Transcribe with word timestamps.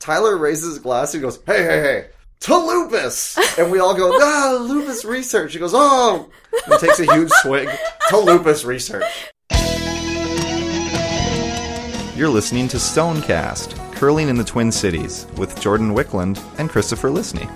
Tyler 0.00 0.36
raises 0.38 0.64
his 0.64 0.78
glass 0.78 1.12
and 1.14 1.22
goes, 1.22 1.38
"Hey, 1.46 1.62
hey, 1.62 1.80
hey." 1.82 2.06
To 2.44 2.56
lupus, 2.56 3.36
and 3.58 3.70
we 3.70 3.80
all 3.80 3.94
go, 3.94 4.10
ah, 4.18 4.56
lupus 4.62 5.04
research. 5.04 5.52
He 5.52 5.58
goes, 5.58 5.72
oh, 5.74 6.30
and 6.66 6.80
takes 6.80 6.98
a 6.98 7.12
huge 7.12 7.28
swig 7.42 7.68
to 8.08 8.16
lupus 8.16 8.64
research. 8.64 9.04
You're 12.16 12.30
listening 12.30 12.66
to 12.68 12.78
Stonecast, 12.78 13.76
Curling 13.94 14.30
in 14.30 14.36
the 14.36 14.44
Twin 14.44 14.72
Cities, 14.72 15.26
with 15.36 15.60
Jordan 15.60 15.94
Wickland 15.94 16.42
and 16.58 16.70
Christopher 16.70 17.10
Lisney. 17.10 17.46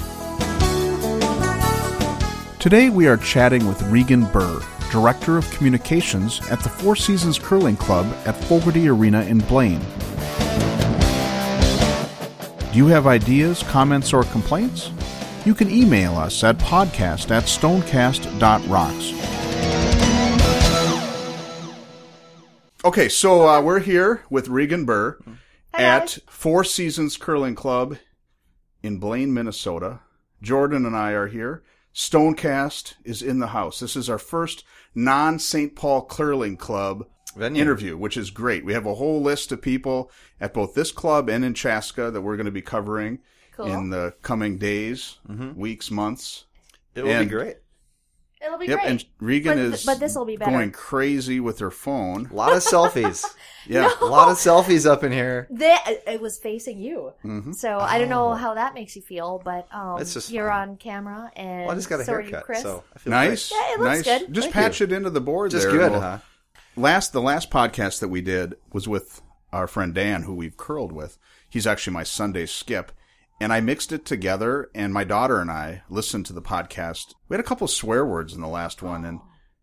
Today 2.59 2.91
we 2.91 3.07
are 3.07 3.17
chatting 3.17 3.67
with 3.67 3.81
Regan 3.85 4.27
Birr, 4.27 4.61
Director 4.93 5.39
of 5.39 5.51
Communications 5.51 6.47
at 6.51 6.61
the 6.61 6.69
Four 6.69 6.95
Seasons 6.95 7.39
Curling 7.39 7.79
Club 7.79 8.07
at 8.27 8.37
Fogarty 8.45 8.87
Arena 8.87 9.23
in 9.23 9.39
Blaine. 9.39 9.81
Do 12.75 12.79
you 12.79 12.89
have 12.89 13.07
ideas, 13.07 13.63
comments, 13.63 14.13
or 14.13 14.25
complaints? 14.25 14.91
You 15.45 15.55
can 15.55 15.71
email 15.71 16.17
us 16.17 16.43
at 16.43 16.59
podcast 16.59 17.31
at 17.31 17.45
stonecast.rocks. 17.45 19.13
Okay, 22.85 23.09
so 23.09 23.49
uh, 23.49 23.61
we're 23.61 23.79
here 23.79 24.25
with 24.29 24.49
Regan 24.49 24.85
Birr 24.85 25.21
at 25.73 26.19
Four 26.27 26.65
Seasons 26.65 27.17
Curling 27.17 27.55
Club 27.55 27.97
in 28.83 28.99
Blaine, 28.99 29.33
Minnesota. 29.33 30.01
Jordan 30.43 30.85
and 30.85 30.97
I 30.97 31.13
are 31.13 31.29
here. 31.29 31.63
Stonecast 31.95 32.95
is 33.05 33.23
in 33.23 33.39
the 33.39 33.47
house. 33.47 33.79
This 33.79 33.95
is 33.95 34.11
our 34.11 34.19
first 34.19 34.65
non 34.97 35.39
St. 35.39 35.77
Paul 35.77 36.07
Curling 36.07 36.57
Club 36.57 37.07
Venue. 37.37 37.61
interview, 37.63 37.97
which 37.97 38.17
is 38.17 38.31
great. 38.31 38.65
We 38.65 38.73
have 38.75 38.87
a 38.87 38.95
whole 38.95 39.21
list 39.23 39.53
of 39.53 39.61
people 39.63 40.11
at 40.41 40.55
both 40.55 40.75
this 40.75 40.93
club 40.93 41.29
and 41.29 41.45
in 41.45 41.55
Chaska 41.55 42.11
that 42.11 42.21
we're 42.21 42.37
going 42.37 42.47
to 42.47 42.53
be 42.53 42.63
covering 42.63 43.19
Cool. 43.57 43.67
in 43.67 43.91
the 43.91 44.15
coming 44.23 44.59
days, 44.59 45.19
weeks, 45.55 45.91
months. 45.91 46.45
It 46.95 47.03
will 47.05 47.11
And- 47.11 47.29
be 47.29 47.35
great. 47.35 47.57
It'll 48.45 48.59
be 48.59 48.67
Yep, 48.67 48.81
great. 48.81 48.91
and 48.91 49.05
Regan 49.21 49.57
But- 49.57 49.75
is 49.75 49.85
but 49.87 50.01
this'll 50.01 50.27
be 50.27 50.37
better. 50.37 50.51
going 50.51 50.71
crazy 50.71 51.41
with 51.41 51.61
her 51.61 51.71
phone. 51.71 52.29
A 52.31 52.35
lot 52.35 52.53
of 52.53 52.63
selfies. 52.63 53.25
Yeah. 53.67 53.89
A 54.03 54.05
lot 54.05 54.29
of 54.31 54.37
selfies 54.37 54.85
up 54.85 55.03
in 55.05 55.11
here. 55.11 55.47
That 55.49 56.03
it 56.07 56.21
was 56.21 56.37
facing 56.39 56.79
you, 56.79 57.15
Mm-hmm. 57.25 57.53
so 57.53 57.79
I 57.79 57.99
don't 57.99 58.11
know 58.11 58.35
how 58.35 58.53
that 58.53 58.75
makes 58.75 58.95
you 58.95 59.01
feel, 59.01 59.41
but 59.43 59.67
um, 59.73 59.99
It's 60.03 60.13
just 60.13 60.29
you're 60.31 60.51
fine. 60.51 60.69
on 60.69 60.77
camera, 60.77 61.33
and 61.35 61.63
Well, 61.63 61.71
I 61.71 61.75
just 61.75 61.89
got 61.89 62.01
a 62.01 62.05
so 62.05 62.13
are 62.13 62.21
you, 62.21 62.27
haircut, 62.29 62.45
Chris. 62.45 62.61
so 62.61 62.85
I 62.95 62.99
feel 62.99 63.11
Nice, 63.13 63.51
Yeah, 63.51 63.73
it 63.73 63.81
looks 63.81 64.07
nice. 64.07 64.19
good. 64.21 64.35
Just 64.35 64.45
Thank 64.49 64.55
patch 64.55 64.81
it 64.83 64.93
into 64.93 65.09
the 65.09 65.23
board. 65.23 65.51
Just 65.51 65.63
there, 65.67 65.79
good, 65.79 65.93
we'll- 65.93 66.01
huh? 66.03 66.19
Last, 66.77 67.13
the 67.13 67.23
last 67.23 67.51
podcast 67.51 68.01
that 68.01 68.09
we 68.09 68.21
did 68.21 68.55
was 68.73 68.89
with 68.89 69.23
our 69.53 69.69
friend 69.69 69.95
Dan, 69.95 70.23
who 70.23 70.35
we've 70.35 70.57
curled 70.57 70.91
with. 70.93 71.19
He's 71.49 71.67
actually 71.69 71.93
my 71.93 72.03
Sunday 72.03 72.47
skip, 72.47 72.91
and 73.41 73.53
I 73.53 73.61
mixed 73.61 73.93
it 73.93 74.05
together. 74.05 74.71
And 74.75 74.93
my 74.93 75.05
daughter 75.05 75.41
and 75.41 75.51
I 75.51 75.83
listened 75.89 76.27
to 76.27 76.33
the 76.33 76.43
podcast. 76.43 77.15
We 77.29 77.35
had 77.35 77.41
a 77.45 77.47
couple 77.49 77.69
swear 77.69 78.05
words 78.05 78.33
in 78.35 78.41
the 78.41 78.49
last 78.49 78.83
one, 78.83 79.05
and 79.05 79.21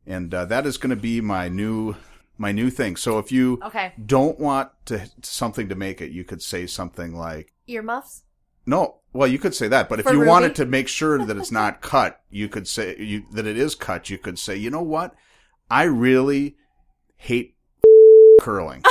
and 0.08 0.34
uh, 0.34 0.46
that 0.46 0.66
is 0.66 0.78
going 0.78 0.92
to 0.92 0.96
be 0.96 1.20
my 1.20 1.50
new 1.50 1.96
my 2.38 2.54
new 2.54 2.70
thing. 2.70 2.96
So 2.96 3.20
if 3.20 3.30
you 3.32 3.60
Okay. 3.66 3.94
don't 4.04 4.40
want 4.40 4.72
to 4.86 5.10
something 5.22 5.68
to 5.68 5.76
make 5.76 6.00
it, 6.02 6.12
you 6.12 6.24
could 6.24 6.42
say 6.42 6.66
something 6.66 7.14
like 7.14 7.54
Earmuffs. 7.68 8.24
no. 8.66 8.98
Well, 9.14 9.28
you 9.28 9.40
could 9.40 9.54
say 9.54 9.68
that, 9.68 9.90
but 9.90 10.00
if 10.00 10.06
For 10.06 10.14
you 10.14 10.20
Ruby? 10.20 10.30
wanted 10.30 10.56
to 10.56 10.66
make 10.66 10.88
sure 10.88 11.26
that 11.26 11.36
it's 11.36 11.52
not 11.52 11.82
cut, 11.82 12.22
you 12.30 12.48
could 12.48 12.66
say 12.66 12.96
you, 12.98 13.26
that 13.34 13.46
it 13.46 13.58
is 13.58 13.76
cut. 13.76 14.10
You 14.10 14.18
could 14.18 14.40
say, 14.40 14.56
you 14.56 14.70
know 14.70 14.82
what? 14.82 15.14
I 15.70 15.84
really 15.84 16.56
hate 17.22 17.56
curling, 18.42 18.84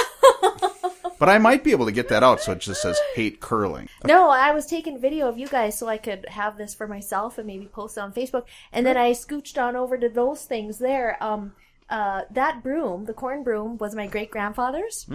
but 1.18 1.28
I 1.28 1.38
might 1.38 1.64
be 1.64 1.72
able 1.72 1.86
to 1.86 1.92
get 1.92 2.08
that 2.08 2.22
out. 2.22 2.40
So 2.40 2.52
it 2.52 2.60
just 2.60 2.80
says 2.80 2.98
hate 3.14 3.40
curling. 3.40 3.88
No, 4.04 4.30
I 4.30 4.52
was 4.52 4.66
taking 4.66 5.00
video 5.00 5.28
of 5.28 5.36
you 5.36 5.48
guys 5.48 5.76
so 5.76 5.88
I 5.88 5.98
could 5.98 6.26
have 6.28 6.56
this 6.56 6.74
for 6.74 6.86
myself 6.86 7.38
and 7.38 7.46
maybe 7.46 7.66
post 7.66 7.96
it 7.96 8.00
on 8.00 8.12
Facebook. 8.12 8.44
And 8.72 8.86
then 8.86 8.96
I 8.96 9.10
scooched 9.12 9.60
on 9.60 9.74
over 9.76 9.98
to 9.98 10.08
those 10.08 10.44
things 10.44 10.78
there. 10.78 11.22
Um, 11.22 11.52
uh, 11.88 12.22
that 12.30 12.62
broom, 12.62 13.06
the 13.06 13.12
corn 13.12 13.42
broom, 13.42 13.76
was 13.78 13.96
my 13.96 14.06
great 14.06 14.30
grandfather's. 14.30 15.06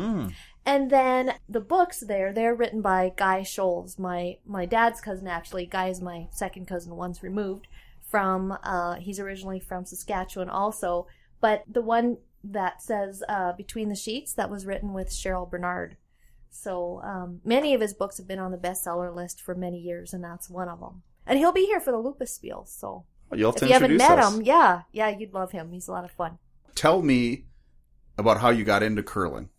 And 0.66 0.90
then 0.90 1.36
the 1.48 1.62
books 1.62 2.02
there, 2.02 2.34
they're 2.34 2.56
written 2.56 2.82
by 2.82 3.14
Guy 3.16 3.42
Scholz, 3.42 3.98
my 3.98 4.38
my 4.46 4.66
dad's 4.66 5.00
cousin. 5.00 5.28
Actually, 5.28 5.68
Guy 5.68 5.88
is 5.88 6.02
my 6.02 6.28
second 6.32 6.68
cousin, 6.68 6.96
once 6.96 7.24
removed 7.24 7.68
from. 8.02 8.58
Uh, 8.64 8.96
he's 8.96 9.20
originally 9.20 9.60
from 9.60 9.86
Saskatchewan, 9.86 10.50
also. 10.50 11.08
But 11.40 11.64
the 11.72 11.82
one 11.82 12.18
that 12.52 12.82
says 12.82 13.24
uh, 13.28 13.54
"Between 13.54 13.90
the 13.90 13.96
Sheets" 13.96 14.34
that 14.34 14.50
was 14.50 14.66
written 14.66 14.94
with 14.94 15.10
Cheryl 15.10 15.50
Bernard. 15.50 15.98
So 16.50 17.02
um, 17.04 17.42
many 17.44 17.74
of 17.74 17.82
his 17.82 17.94
books 17.94 18.18
have 18.18 18.28
been 18.28 18.40
on 18.40 18.52
the 18.52 18.58
bestseller 18.58 19.14
list 19.14 19.42
for 19.42 19.56
many 19.56 19.78
years, 19.78 20.14
and 20.14 20.24
that's 20.24 20.50
one 20.50 20.70
of 20.70 20.80
them. 20.80 21.04
And 21.28 21.38
he'll 21.40 21.52
be 21.52 21.66
here 21.66 21.80
for 21.82 21.92
the 21.92 21.98
Lupus 21.98 22.34
Spiel. 22.34 22.66
So 22.66 23.06
You'll 23.34 23.52
have 23.52 23.56
if 23.56 23.60
to 23.62 23.68
you 23.68 23.74
haven't 23.74 23.98
met 23.98 24.20
us. 24.20 24.36
him, 24.36 24.42
yeah, 24.44 24.84
yeah, 24.92 25.10
you'd 25.10 25.34
love 25.34 25.52
him. 25.52 25.72
He's 25.72 25.88
a 25.88 25.92
lot 25.92 26.06
of 26.06 26.12
fun. 26.12 26.38
Tell 26.76 27.02
me 27.02 27.46
about 28.18 28.40
how 28.40 28.50
you 28.50 28.64
got 28.64 28.84
into 28.84 29.04
curling. 29.04 29.50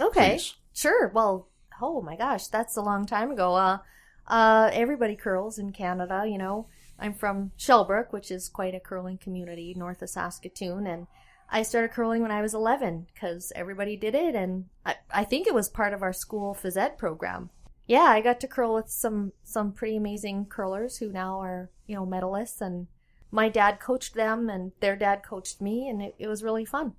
Okay, 0.00 0.34
Please. 0.34 0.54
sure. 0.74 1.08
Well, 1.08 1.48
oh 1.80 2.02
my 2.02 2.16
gosh, 2.16 2.48
that's 2.48 2.76
a 2.76 2.82
long 2.82 3.06
time 3.06 3.30
ago. 3.30 3.54
Uh, 3.54 3.78
uh, 4.26 4.70
everybody 4.72 5.16
curls 5.16 5.58
in 5.58 5.72
Canada. 5.72 6.24
You 6.26 6.38
know, 6.38 6.66
I'm 6.98 7.14
from 7.14 7.52
Shellbrook, 7.58 8.12
which 8.12 8.30
is 8.30 8.48
quite 8.48 8.74
a 8.74 8.80
curling 8.80 9.18
community 9.18 9.74
north 9.76 10.02
of 10.02 10.10
Saskatoon, 10.10 10.86
and 10.86 11.06
I 11.52 11.62
started 11.62 11.92
curling 11.92 12.22
when 12.22 12.30
I 12.30 12.40
was 12.40 12.54
11 12.54 13.08
because 13.12 13.52
everybody 13.54 13.94
did 13.96 14.14
it, 14.14 14.34
and 14.34 14.64
I, 14.86 14.96
I 15.12 15.24
think 15.24 15.46
it 15.46 15.54
was 15.54 15.68
part 15.68 15.92
of 15.92 16.02
our 16.02 16.14
school 16.14 16.56
phys 16.60 16.78
ed 16.78 16.96
program. 16.96 17.50
Yeah, 17.86 18.04
I 18.04 18.22
got 18.22 18.40
to 18.40 18.48
curl 18.48 18.74
with 18.74 18.88
some 18.88 19.32
some 19.44 19.72
pretty 19.72 19.96
amazing 19.98 20.46
curlers 20.46 20.96
who 20.96 21.12
now 21.12 21.40
are 21.40 21.68
you 21.86 21.94
know 21.94 22.06
medalists, 22.06 22.62
and 22.62 22.86
my 23.30 23.50
dad 23.50 23.80
coached 23.80 24.14
them, 24.14 24.48
and 24.48 24.72
their 24.80 24.96
dad 24.96 25.22
coached 25.22 25.60
me, 25.60 25.88
and 25.88 26.00
it, 26.00 26.14
it 26.18 26.26
was 26.26 26.42
really 26.42 26.64
fun. 26.64 26.94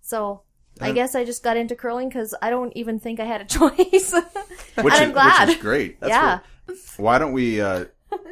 So 0.00 0.40
I 0.80 0.92
guess 0.92 1.14
I 1.14 1.24
just 1.24 1.42
got 1.42 1.56
into 1.56 1.74
curling 1.76 2.08
because 2.08 2.34
I 2.40 2.50
don't 2.50 2.72
even 2.76 2.98
think 3.00 3.20
I 3.20 3.24
had 3.24 3.42
a 3.42 3.44
choice. 3.58 4.12
Which, 4.12 4.14
and 4.76 4.86
is, 4.86 5.00
I'm 5.00 5.12
glad. 5.12 5.48
which 5.48 5.56
is 5.58 5.62
great. 5.62 5.98
yeah. 6.02 6.40
Why 6.96 7.18
don't 7.18 7.32
we 7.32 7.60
uh, 7.60 7.86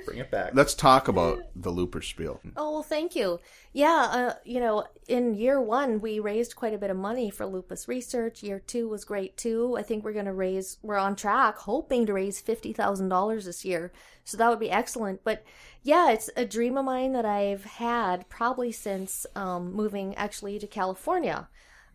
Bring 0.05 0.19
it 0.19 0.31
back. 0.31 0.53
let's 0.55 0.75
talk 0.75 1.09
about 1.09 1.43
the 1.55 1.71
Lupus 1.71 2.07
Spiel? 2.07 2.41
Oh, 2.57 2.73
well, 2.73 2.83
thank 2.83 3.15
you. 3.15 3.41
Yeah, 3.73 4.09
uh, 4.11 4.35
you 4.45 4.61
know, 4.61 4.85
in 5.09 5.35
year 5.35 5.61
one, 5.61 6.01
we 6.01 6.19
raised 6.19 6.57
quite 6.57 6.75
a 6.75 6.79
bit 6.79 6.91
of 6.91 6.97
money 6.97 7.31
for 7.31 7.47
lupus 7.47 7.89
research. 7.89 8.43
Year 8.43 8.59
two 8.59 8.89
was 8.89 9.05
great 9.05 9.37
too. 9.37 9.77
I 9.77 9.83
think 9.83 10.05
we're 10.05 10.13
going 10.13 10.25
to 10.27 10.33
raise, 10.33 10.79
we're 10.83 10.97
on 10.97 11.17
track, 11.17 11.59
hoping 11.59 12.07
to 12.07 12.15
raise 12.15 12.43
$50,000 12.43 13.45
this 13.45 13.65
year. 13.65 13.93
So 14.25 14.37
that 14.37 14.49
would 14.49 14.61
be 14.61 14.71
excellent. 14.71 15.25
But 15.25 15.45
yeah, 15.83 16.11
it's 16.11 16.31
a 16.37 16.45
dream 16.45 16.77
of 16.77 16.85
mine 16.85 17.13
that 17.13 17.27
I've 17.27 17.65
had 17.65 18.29
probably 18.29 18.73
since 18.73 19.27
um, 19.35 19.73
moving 19.73 20.15
actually 20.15 20.59
to 20.59 20.67
California 20.67 21.49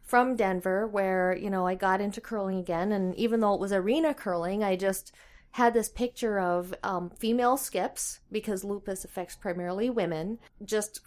from 0.04 0.36
Denver, 0.36 0.88
where, 0.88 1.36
you 1.36 1.50
know, 1.50 1.66
I 1.66 1.76
got 1.76 2.02
into 2.02 2.22
curling 2.22 2.60
again. 2.60 2.92
And 2.92 3.16
even 3.16 3.40
though 3.40 3.54
it 3.54 3.60
was 3.60 3.72
arena 3.72 4.14
curling, 4.14 4.64
I 4.64 4.76
just 4.76 5.14
had 5.52 5.74
this 5.74 5.90
picture 5.90 6.40
of 6.40 6.74
um, 6.84 7.10
female 7.10 7.58
skips 7.58 8.20
because 8.32 8.64
lupus 8.64 9.04
affects 9.04 9.36
primarily 9.36 9.90
women, 9.90 10.40
just 10.64 11.02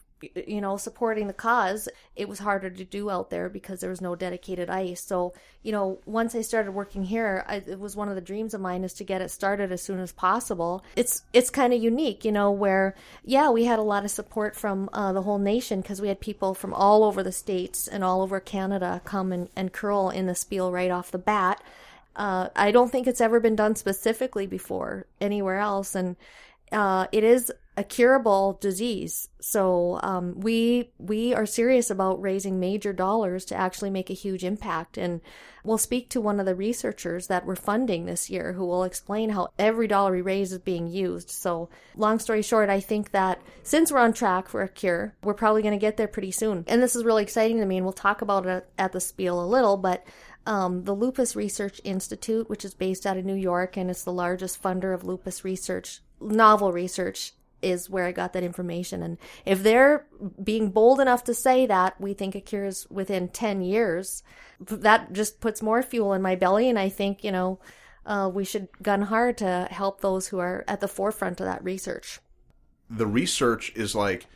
you 0.47 0.61
know 0.61 0.77
supporting 0.77 1.27
the 1.27 1.33
cause. 1.33 1.89
It 2.17 2.29
was 2.29 2.39
harder 2.39 2.71
to 2.71 2.85
do 2.85 3.11
out 3.11 3.31
there 3.31 3.49
because 3.49 3.81
there 3.81 3.91
was 3.91 4.01
no 4.01 4.15
dedicated 4.15 4.71
ice. 4.71 5.03
So 5.03 5.35
you 5.63 5.73
know 5.73 5.99
once 6.05 6.35
i 6.35 6.43
started 6.43 6.73
working 6.73 7.05
here 7.05 7.45
I, 7.49 7.57
it 7.57 7.81
was 7.81 7.97
one 7.97 8.09
of 8.11 8.15
the 8.15 8.21
dreams 8.21 8.53
of 8.53 8.61
mine 8.61 8.85
is 8.85 8.93
to 8.95 9.05
get 9.05 9.23
it 9.23 9.31
started 9.31 9.73
as 9.73 9.83
soon 9.83 9.99
as 9.99 10.13
possible. 10.13 10.85
It's 10.97 11.23
it's 11.33 11.51
kind 11.51 11.73
of 11.73 11.83
unique 11.83 12.25
you 12.25 12.33
know 12.33 12.51
where 12.51 12.95
yeah 13.25 13.51
we 13.51 13.65
had 13.65 13.79
a 13.79 13.83
lot 13.83 14.05
of 14.05 14.11
support 14.11 14.57
from 14.57 14.89
uh, 14.93 15.13
the 15.13 15.23
whole 15.23 15.39
nation 15.39 15.81
because 15.81 16.01
we 16.01 16.09
had 16.09 16.21
people 16.21 16.55
from 16.55 16.75
all 16.75 17.03
over 17.03 17.23
the 17.23 17.33
states 17.33 17.89
and 17.89 18.05
all 18.05 18.23
over 18.23 18.41
canada 18.41 19.01
come 19.05 19.33
and, 19.33 19.49
and 19.57 19.73
curl 19.73 20.11
in 20.11 20.27
the 20.27 20.35
spiel 20.35 20.71
right 20.71 20.91
off 20.91 21.11
the 21.11 21.19
bat 21.19 21.63
uh, 22.17 22.49
I 22.55 22.71
don't 22.71 22.91
think 22.91 23.07
it's 23.07 23.21
ever 23.21 23.41
been 23.41 23.57
done 23.57 23.77
specifically 23.77 24.47
before 24.47 25.07
anywhere 25.21 25.59
else, 25.59 25.95
and 25.95 26.17
uh, 26.73 27.07
it 27.13 27.25
is 27.25 27.53
a 27.77 27.85
curable 27.85 28.57
disease. 28.61 29.29
So 29.41 29.99
um, 30.03 30.41
we 30.41 30.91
we 30.99 31.35
are 31.35 31.47
serious 31.47 31.91
about 31.91 32.23
raising 32.23 32.61
major 32.61 32.93
dollars 32.93 33.45
to 33.47 33.57
actually 33.57 33.91
make 33.91 34.11
a 34.11 34.15
huge 34.15 34.45
impact, 34.45 34.97
and 34.97 35.21
we'll 35.65 35.79
speak 35.79 36.09
to 36.11 36.21
one 36.21 36.39
of 36.39 36.47
the 36.47 36.55
researchers 36.55 37.27
that 37.27 37.45
we're 37.45 37.57
funding 37.57 38.07
this 38.07 38.31
year, 38.31 38.53
who 38.53 38.65
will 38.65 38.85
explain 38.85 39.31
how 39.31 39.49
every 39.59 39.89
dollar 39.89 40.13
we 40.13 40.23
raise 40.23 40.53
is 40.53 40.59
being 40.59 40.87
used. 40.87 41.31
So, 41.31 41.69
long 41.97 42.21
story 42.21 42.43
short, 42.43 42.71
I 42.71 42.79
think 42.79 43.11
that 43.11 43.43
since 43.65 43.91
we're 43.91 43.99
on 43.99 44.13
track 44.13 44.49
for 44.49 44.63
a 44.63 44.69
cure, 44.69 45.15
we're 45.25 45.35
probably 45.35 45.63
going 45.63 45.79
to 45.79 45.79
get 45.79 45.97
there 45.97 46.09
pretty 46.09 46.31
soon, 46.31 46.65
and 46.69 46.81
this 46.81 46.95
is 46.95 47.05
really 47.05 47.25
exciting 47.25 47.59
to 47.59 47.67
me. 47.67 47.79
And 47.79 47.85
we'll 47.85 47.93
talk 47.93 48.23
about 48.23 48.47
it 48.47 48.69
at 48.79 48.93
the 48.93 49.01
spiel 49.01 49.43
a 49.43 49.47
little, 49.47 49.77
but 49.77 50.05
um, 50.47 50.85
the 50.85 50.95
Lupus 50.95 51.35
Research 51.35 51.81
Institute, 51.85 52.49
which 52.49 52.65
is 52.65 52.75
based 52.75 53.07
out 53.07 53.17
of 53.17 53.25
New 53.25 53.35
York 53.35 53.77
and 53.77 53.91
it's 53.91 54.05
the 54.05 54.13
largest 54.13 54.63
funder 54.63 54.95
of 54.95 55.05
lupus 55.05 55.45
research, 55.45 56.01
novel 56.21 56.73
research, 56.73 57.33
is 57.63 57.89
where 57.89 58.05
I 58.05 58.13
got 58.13 58.35
that 58.35 58.43
information. 58.43 59.03
And 59.03 59.17
if 59.47 59.63
they're 59.63 60.07
being 60.43 60.71
bold 60.71 61.01
enough 61.01 61.25
to 61.25 61.35
say 61.35 61.65
that 61.67 61.99
we 61.99 62.13
think 62.13 62.35
a 62.35 62.41
cure 62.41 62.67
is 62.67 62.87
within 62.91 63.29
10 63.29 63.63
years, 63.63 64.23
that 64.61 65.13
just 65.13 65.41
puts 65.41 65.63
more 65.63 65.83
fuel 65.83 66.13
in 66.13 66.21
my 66.21 66.35
belly. 66.35 66.69
And 66.69 66.79
I 66.79 66.91
think, 66.91 67.25
you 67.25 67.33
know, 67.33 67.59
uh, 68.05 68.31
we 68.33 68.45
should 68.45 68.69
gun 68.83 69.03
hard 69.03 69.39
to 69.39 69.67
help 69.71 70.03
those 70.03 70.29
who 70.29 70.39
are 70.39 70.63
at 70.69 70.81
the 70.81 70.89
forefront 70.89 71.41
of 71.41 71.47
that 71.47 71.65
research. 71.65 72.21
the 72.91 73.07
research 73.07 73.73
is 73.75 73.95
like 73.95 74.27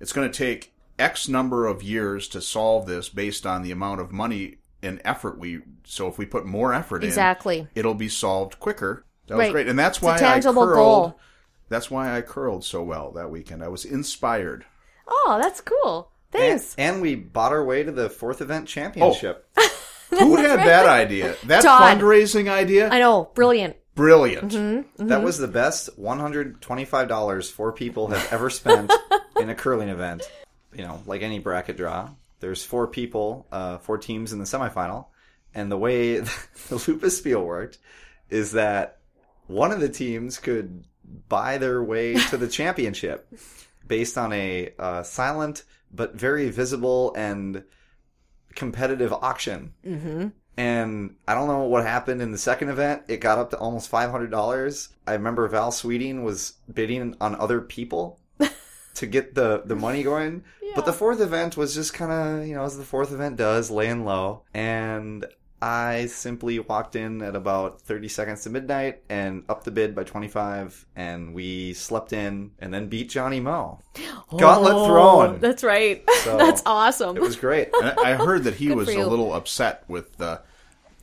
it's 0.00 0.12
going 0.12 0.30
to 0.30 0.36
take 0.36 0.72
X 0.98 1.28
number 1.28 1.66
of 1.66 1.82
years 1.82 2.28
to 2.28 2.40
solve 2.40 2.86
this 2.86 3.08
based 3.08 3.46
on 3.46 3.62
the 3.62 3.70
amount 3.72 4.00
of 4.00 4.12
money 4.12 4.58
and 4.82 5.00
effort 5.04 5.38
we. 5.38 5.60
So 5.84 6.08
if 6.08 6.18
we 6.18 6.26
put 6.26 6.44
more 6.46 6.72
effort 6.74 7.04
Exactly. 7.04 7.60
in, 7.60 7.68
it'll 7.74 7.94
be 7.94 8.08
solved 8.08 8.58
quicker. 8.60 9.04
That 9.26 9.36
was 9.38 9.50
great, 9.50 9.68
and 9.68 9.78
that's 9.78 9.98
It's 9.98 10.02
a 10.02 10.06
why 10.06 10.16
tangible 10.18 10.62
I 10.62 10.66
curled. 10.66 10.76
goal. 10.76 11.20
That's 11.68 11.90
why 11.90 12.16
I 12.16 12.22
curled 12.22 12.64
so 12.64 12.82
well 12.82 13.10
that 13.12 13.30
weekend. 13.30 13.62
I 13.62 13.68
was 13.68 13.84
inspired. 13.84 14.64
Oh, 15.06 15.38
that's 15.42 15.60
cool. 15.60 16.10
Thanks. 16.30 16.74
and 16.78 17.00
we 17.00 17.14
bought 17.14 17.52
our 17.52 17.64
way 17.64 17.82
to 17.82 17.90
the 17.92 18.10
fourth 18.10 18.40
event 18.42 18.68
championship. 18.68 19.48
Who 20.10 20.36
had 20.42 20.58
that 20.60 20.86
idea? 20.86 21.34
That 21.46 21.62
Todd. 21.62 21.98
fundraising 21.98 22.48
idea? 22.50 22.88
I 22.90 22.98
know, 22.98 23.30
brilliant. 23.34 23.76
Brilliant. 23.94 24.52
Mm-hmm. 24.52 25.06
That 25.08 25.22
was 25.22 25.38
the 25.38 25.48
best 25.48 25.88
$125 25.98 27.50
four 27.52 27.72
people 27.72 28.08
have 28.08 28.32
ever 28.32 28.50
spent 28.50 28.92
in 29.40 29.48
a 29.50 29.54
curling 29.54 29.88
event. 29.88 30.30
You 30.72 30.84
know, 30.84 31.02
like 31.06 31.22
any 31.22 31.38
bracket 31.38 31.76
draw, 31.78 32.10
there's 32.40 32.64
four 32.64 32.86
people, 32.86 33.46
uh, 33.50 33.78
four 33.78 33.98
teams 33.98 34.32
in 34.32 34.38
the 34.38 34.44
semifinal. 34.44 35.06
And 35.54 35.70
the 35.70 35.78
way 35.78 36.18
the 36.68 36.84
Lupus 36.86 37.18
Spiel 37.18 37.44
worked 37.44 37.78
is 38.30 38.52
that 38.52 38.98
one 39.46 39.72
of 39.72 39.80
the 39.80 39.88
teams 39.88 40.38
could 40.38 40.84
buy 41.28 41.58
their 41.58 41.82
way 41.82 42.14
to 42.14 42.36
the 42.36 42.48
championship 42.48 43.32
based 43.86 44.18
on 44.18 44.32
a 44.32 44.72
uh, 44.78 45.02
silent 45.02 45.64
but 45.90 46.14
very 46.14 46.50
visible 46.50 47.14
and 47.16 47.64
competitive 48.54 49.12
auction. 49.12 49.72
Mm-hmm. 49.84 50.28
And 50.58 51.16
I 51.26 51.34
don't 51.34 51.46
know 51.46 51.62
what 51.62 51.84
happened 51.84 52.20
in 52.20 52.32
the 52.32 52.38
second 52.38 52.68
event. 52.68 53.04
It 53.08 53.18
got 53.20 53.38
up 53.38 53.50
to 53.50 53.58
almost 53.58 53.88
five 53.88 54.10
hundred 54.10 54.30
dollars. 54.30 54.88
I 55.06 55.12
remember 55.12 55.46
Val 55.48 55.70
Sweeting 55.70 56.24
was 56.24 56.54
bidding 56.72 57.16
on 57.20 57.36
other 57.36 57.60
people 57.60 58.18
to 58.98 59.06
get 59.06 59.34
the 59.34 59.62
the 59.64 59.76
money 59.76 60.02
going. 60.02 60.44
But 60.74 60.84
the 60.84 60.92
fourth 60.92 61.20
event 61.20 61.56
was 61.56 61.74
just 61.74 61.94
kind 61.94 62.12
of 62.12 62.46
you 62.46 62.54
know 62.54 62.62
as 62.62 62.76
the 62.76 62.84
fourth 62.84 63.10
event 63.10 63.36
does, 63.36 63.70
laying 63.70 64.04
low. 64.04 64.42
And 64.54 65.26
I 65.60 66.06
simply 66.06 66.58
walked 66.60 66.94
in 66.94 67.20
at 67.20 67.34
about 67.34 67.80
30 67.80 68.08
seconds 68.08 68.44
to 68.44 68.50
midnight 68.50 69.02
and 69.08 69.42
upped 69.48 69.64
the 69.64 69.72
bid 69.72 69.94
by 69.94 70.04
25 70.04 70.86
and 70.94 71.34
we 71.34 71.72
slept 71.74 72.12
in 72.12 72.52
and 72.60 72.72
then 72.72 72.88
beat 72.88 73.08
Johnny 73.10 73.40
Mo. 73.40 73.80
Gauntlet 74.30 74.72
oh, 74.74 74.86
thrown. 74.86 75.40
That's 75.40 75.64
right. 75.64 76.04
So, 76.18 76.36
That's 76.36 76.62
awesome. 76.66 77.16
It 77.16 77.22
was 77.22 77.36
great. 77.36 77.70
And 77.72 77.98
I 78.00 78.10
I 78.10 78.14
heard 78.14 78.44
that 78.44 78.54
he 78.54 78.66
Good 78.66 78.76
was 78.76 78.88
a 78.88 79.06
little 79.06 79.32
upset 79.32 79.84
with 79.86 80.16
the. 80.16 80.42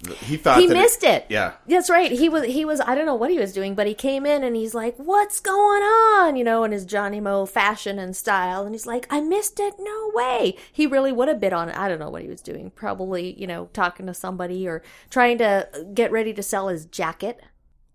The 0.05 0.15
he 0.15 0.37
thought 0.37 0.59
he 0.59 0.67
that 0.67 0.73
missed 0.73 1.03
it. 1.03 1.25
Yeah. 1.29 1.53
That's 1.67 1.89
right. 1.89 2.11
He 2.11 2.29
was 2.29 2.45
he 2.45 2.65
was 2.65 2.79
I 2.81 2.95
don't 2.95 3.05
know 3.05 3.15
what 3.15 3.31
he 3.31 3.39
was 3.39 3.53
doing, 3.53 3.75
but 3.75 3.87
he 3.87 3.93
came 3.93 4.25
in 4.25 4.43
and 4.43 4.55
he's 4.55 4.73
like, 4.73 4.95
"What's 4.97 5.39
going 5.39 5.83
on?" 5.83 6.35
you 6.35 6.43
know, 6.43 6.63
in 6.63 6.71
his 6.71 6.85
Johnny 6.85 7.19
Mo 7.19 7.45
fashion 7.45 7.99
and 7.99 8.15
style, 8.15 8.63
and 8.63 8.73
he's 8.73 8.85
like, 8.87 9.07
"I 9.09 9.21
missed 9.21 9.59
it. 9.59 9.75
No 9.79 10.11
way." 10.13 10.55
He 10.71 10.87
really 10.87 11.11
would 11.11 11.27
have 11.27 11.39
bid 11.39 11.53
on 11.53 11.69
it. 11.69 11.77
I 11.77 11.87
don't 11.89 11.99
know 11.99 12.09
what 12.09 12.21
he 12.21 12.27
was 12.29 12.41
doing. 12.41 12.71
Probably, 12.71 13.33
you 13.39 13.47
know, 13.47 13.69
talking 13.73 14.05
to 14.07 14.13
somebody 14.13 14.67
or 14.67 14.81
trying 15.09 15.37
to 15.39 15.67
get 15.93 16.11
ready 16.11 16.33
to 16.33 16.43
sell 16.43 16.67
his 16.69 16.85
jacket. 16.85 17.39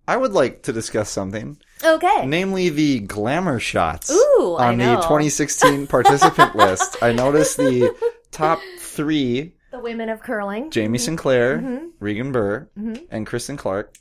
I 0.08 0.16
would 0.16 0.32
like 0.32 0.62
to 0.62 0.72
discuss 0.72 1.08
something, 1.08 1.56
Okay. 1.84 2.26
namely 2.26 2.68
the 2.68 2.98
glamour 3.00 3.60
shots 3.60 4.10
Ooh, 4.10 4.56
I 4.58 4.68
on 4.68 4.78
the 4.78 4.96
2016 4.96 5.86
participant 5.86 6.56
list. 6.56 7.00
I 7.00 7.12
noticed 7.12 7.56
the 7.58 7.94
top 8.32 8.58
three: 8.80 9.54
the 9.70 9.78
women 9.80 10.08
of 10.08 10.20
curling. 10.22 10.70
Jamie 10.70 10.98
Sinclair, 10.98 11.58
Mm-hmm. 11.58 11.86
Regan 12.00 12.32
Birr, 12.32 12.68
and 13.10 13.26
Kristen 13.26 13.56
Clark. 13.56 13.94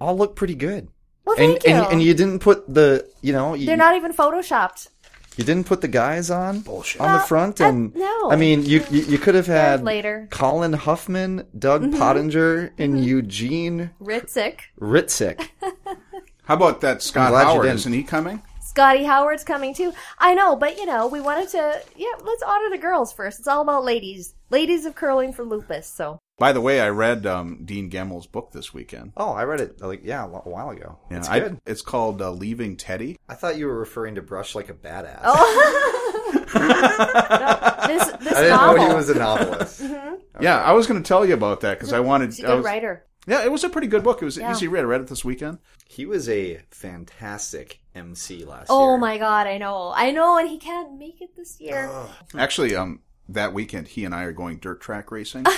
All 0.00 0.16
look 0.16 0.36
pretty 0.36 0.54
good. 0.54 0.88
Well, 1.24 1.36
And, 1.38 1.52
thank 1.52 1.64
you. 1.66 1.72
and 1.74 1.92
and 1.94 2.02
you 2.02 2.14
didn't 2.14 2.40
put 2.40 2.72
the 2.72 3.08
you 3.22 3.32
know 3.32 3.54
you, 3.54 3.66
They're 3.66 3.76
not 3.76 3.96
even 3.96 4.12
photoshopped. 4.12 4.88
you 5.36 5.44
didn't 5.44 5.66
put 5.66 5.80
the 5.80 5.88
guys 5.88 6.30
on 6.30 6.60
Bullshit. 6.60 7.00
on 7.00 7.08
the 7.12 7.18
Well, 7.18 7.26
front 7.26 7.60
I- 7.60 7.68
and 7.68 7.94
no. 7.94 8.30
I 8.30 8.36
mean 8.36 8.64
you 8.64 8.84
you, 8.90 9.02
you 9.02 9.18
could 9.18 9.34
have 9.34 9.46
had 9.46 9.82
later. 9.84 10.26
Mm-hmm. 10.30 10.38
Colin 10.38 10.72
Hufman, 10.72 11.46
Doug 11.58 11.92
Pottinger, 11.96 12.72
and 12.78 13.04
Eugene 13.04 13.90
Ritzik. 14.00 14.60
Ritzik. 14.80 15.48
How 16.44 16.54
about 16.54 16.80
that 16.80 17.02
Scott 17.02 17.32
Howard? 17.34 17.66
Isn't 17.66 17.92
he 17.92 18.02
coming? 18.02 18.42
Scotty 18.62 19.04
Howard's 19.04 19.44
coming 19.44 19.74
too. 19.74 19.92
I 20.18 20.34
know, 20.34 20.56
but 20.56 20.78
you 20.78 20.86
know, 20.86 21.08
we 21.08 21.20
wanted 21.20 21.48
to, 21.50 21.82
yeah, 21.96 22.06
let's 22.22 22.42
honor 22.42 22.70
the 22.70 22.78
girls 22.78 23.12
first. 23.12 23.38
It's 23.38 23.48
all 23.48 23.60
about 23.62 23.84
ladies. 23.84 24.34
Ladies 24.50 24.86
of 24.86 24.94
curling 24.94 25.32
for 25.32 25.44
lupus, 25.44 25.86
so. 25.86 26.18
By 26.38 26.52
the 26.52 26.60
way, 26.60 26.80
I 26.80 26.88
read 26.88 27.26
um, 27.26 27.62
Dean 27.64 27.90
Gemmell's 27.90 28.26
book 28.26 28.52
this 28.52 28.72
weekend. 28.72 29.12
Oh, 29.16 29.32
I 29.32 29.42
read 29.44 29.60
it 29.60 29.80
like 29.80 30.02
yeah 30.04 30.24
a 30.24 30.28
while 30.28 30.70
ago. 30.70 30.98
Yeah, 31.10 31.18
it's 31.18 31.28
I- 31.28 31.40
good. 31.40 31.60
it's 31.66 31.82
called 31.82 32.22
uh, 32.22 32.30
Leaving 32.30 32.76
Teddy. 32.76 33.18
I 33.28 33.34
thought 33.34 33.58
you 33.58 33.66
were 33.66 33.78
referring 33.78 34.14
to 34.14 34.22
Brush 34.22 34.54
like 34.54 34.68
a 34.68 34.74
badass. 34.74 35.20
Oh, 35.24 36.44
This, 37.88 38.04
this 38.20 38.34
I 38.34 38.42
didn't 38.42 38.48
novel. 38.56 38.76
know 38.76 38.88
he 38.90 38.94
was 38.94 39.08
a 39.10 39.14
novelist. 39.14 39.82
Yeah, 40.40 40.58
I 40.62 40.70
was 40.70 40.86
going 40.86 41.02
to 41.02 41.06
tell 41.06 41.26
you 41.26 41.34
about 41.34 41.62
that 41.62 41.76
because 41.78 41.92
I 41.92 41.98
wanted. 41.98 42.26
He's 42.26 42.40
a 42.40 42.44
I 42.44 42.46
good 42.50 42.56
was- 42.58 42.64
writer. 42.64 43.04
Yeah, 43.26 43.44
it 43.44 43.50
was 43.52 43.64
a 43.64 43.68
pretty 43.68 43.88
good 43.88 44.04
book. 44.04 44.22
It 44.22 44.24
was 44.24 44.36
an 44.38 44.44
Yeah. 44.44 44.52
easy 44.52 44.68
read. 44.68 44.80
I 44.80 44.84
read 44.84 45.00
it 45.02 45.08
this 45.08 45.24
weekend. 45.24 45.58
He 45.86 46.06
was 46.06 46.28
a 46.30 46.62
fantastic 46.70 47.80
MC 47.94 48.44
last 48.44 48.68
Oh 48.70 48.80
year. 48.86 48.94
Oh 48.94 48.96
my 48.98 49.18
god, 49.18 49.46
I 49.48 49.58
know. 49.58 49.92
I 49.94 50.12
know, 50.12 50.38
and 50.38 50.48
he 50.48 50.56
can't 50.58 50.96
make 50.96 51.20
it 51.20 51.30
this 51.36 51.60
year. 51.60 51.90
Actually, 52.36 52.76
um, 52.76 53.00
that 53.28 53.52
weekend 53.52 53.88
he 53.88 54.04
and 54.04 54.14
I 54.14 54.22
are 54.24 54.32
going 54.32 54.58
dirt 54.58 54.80
track 54.80 55.10
racing. 55.10 55.44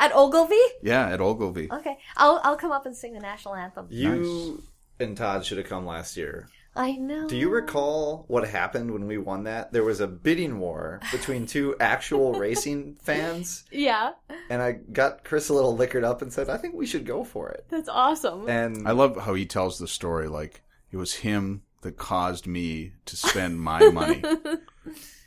At 0.00 0.14
Ogilvie? 0.14 0.54
yeah, 0.82 1.08
at 1.08 1.20
Ogilvie. 1.20 1.68
Okay. 1.72 1.98
I'll, 2.16 2.40
I'll 2.44 2.56
come 2.56 2.70
up 2.70 2.86
and 2.86 2.96
sing 2.96 3.14
the 3.14 3.20
national 3.20 3.56
anthem. 3.56 3.86
You 3.90 4.62
and 5.00 5.16
Todd 5.16 5.44
should 5.44 5.58
have 5.58 5.66
come 5.66 5.84
last 5.86 6.16
year. 6.16 6.48
I 6.76 6.92
know. 6.92 7.26
Do 7.26 7.36
you 7.36 7.48
recall 7.50 8.24
what 8.28 8.46
happened 8.48 8.92
when 8.92 9.08
we 9.08 9.18
won 9.18 9.44
that? 9.44 9.72
There 9.72 9.82
was 9.82 9.98
a 10.00 10.06
bidding 10.06 10.60
war 10.60 11.00
between 11.10 11.46
two 11.46 11.74
actual 11.80 12.32
racing 12.38 12.96
fans, 13.02 13.64
Yeah. 13.72 14.12
and 14.48 14.62
I 14.62 14.72
got 14.72 15.24
Chris 15.24 15.48
a 15.48 15.54
little 15.54 15.74
liquored 15.76 16.04
up 16.04 16.22
and 16.22 16.32
said, 16.32 16.48
"I 16.48 16.58
think 16.58 16.74
we 16.74 16.86
should 16.86 17.04
go 17.04 17.24
for 17.24 17.48
it." 17.50 17.66
That's 17.68 17.88
awesome. 17.88 18.48
And 18.48 18.86
I 18.86 18.92
love 18.92 19.16
how 19.16 19.34
he 19.34 19.46
tells 19.46 19.78
the 19.80 19.88
story 19.88 20.28
like 20.28 20.62
it 20.92 20.96
was 20.96 21.14
him 21.14 21.62
that 21.82 21.96
caused 21.96 22.46
me 22.46 22.92
to 23.06 23.16
spend 23.16 23.60
my 23.60 23.88
money. 23.90 24.22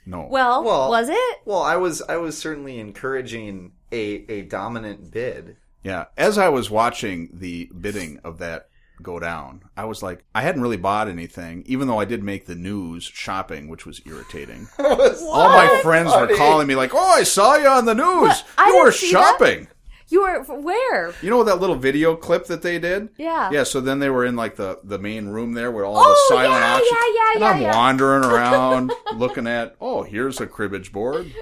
No. 0.06 0.28
well, 0.30 0.64
Well- 0.64 0.90
was 0.90 1.10
it? 1.10 1.40
well, 1.46 1.62
I 1.62 1.76
was 1.76 2.02
I 2.10 2.18
was 2.18 2.38
certainly 2.38 2.80
encouraging 2.80 3.74
a 3.92 4.26
a 4.30 4.42
dominant 4.44 5.12
bid. 5.12 5.58
Yeah, 5.84 6.06
as 6.18 6.38
I 6.38 6.50
was 6.50 6.70
watching 6.70 7.30
the 7.34 7.70
bidding 7.80 8.20
of 8.24 8.38
that 8.40 8.68
go 9.02 9.20
down, 9.20 9.64
I 9.76 9.86
was 9.86 10.04
like, 10.04 10.24
I 10.36 10.42
hadn't 10.44 10.62
really 10.62 10.78
bought 10.78 11.08
anything, 11.08 11.64
even 11.66 11.88
though 11.88 12.00
I 12.00 12.06
did 12.06 12.24
make 12.24 12.46
the 12.46 12.54
news 12.56 13.04
shopping, 13.04 13.68
which 13.68 13.84
was 13.86 14.00
irritating. 14.06 14.68
All 14.80 15.50
my 15.50 15.80
friends 15.82 16.12
were 16.14 16.36
calling 16.38 16.68
me 16.68 16.76
like, 16.76 16.94
"Oh, 16.94 17.00
I 17.16 17.24
saw 17.24 17.56
you 17.56 17.68
on 17.68 17.86
the 17.86 17.96
news. 17.96 18.44
I 18.58 18.68
you 18.68 18.74
didn't 18.74 18.86
were 18.86 18.92
shopping." 18.92 19.60
that. 19.66 19.76
Shopping." 20.12 20.46
You 20.46 20.56
were 20.56 20.62
where? 20.62 21.14
You 21.22 21.30
know 21.30 21.44
that 21.44 21.60
little 21.60 21.76
video 21.76 22.16
clip 22.16 22.46
that 22.48 22.62
they 22.62 22.80
did? 22.80 23.10
Yeah. 23.18 23.50
Yeah, 23.52 23.64
so 23.64 23.82
then 23.82 24.00
they 24.00 24.10
were 24.10 24.26
in 24.26 24.36
like 24.36 24.56
the, 24.56 24.80
the 24.84 25.00
main 25.00 25.28
room 25.30 25.54
there 25.54 25.72
with 25.72 25.86
all 25.86 25.98
Oh, 25.98 26.10
the 26.30 26.36
silent 26.36 26.62
yeah, 26.62 26.74
auction. 26.74 26.88
yeah, 26.92 27.14
yeah, 27.16 27.32
and 27.34 27.42
yeah, 27.42 27.50
I'm 27.52 27.62
yeah. 27.62 27.76
wandering 27.76 28.24
around 28.32 28.94
looking 29.16 29.48
at, 29.48 29.76
oh, 29.82 30.04
here's 30.04 30.40
a 30.42 30.48
cribbage 30.48 30.92
board. 30.92 31.34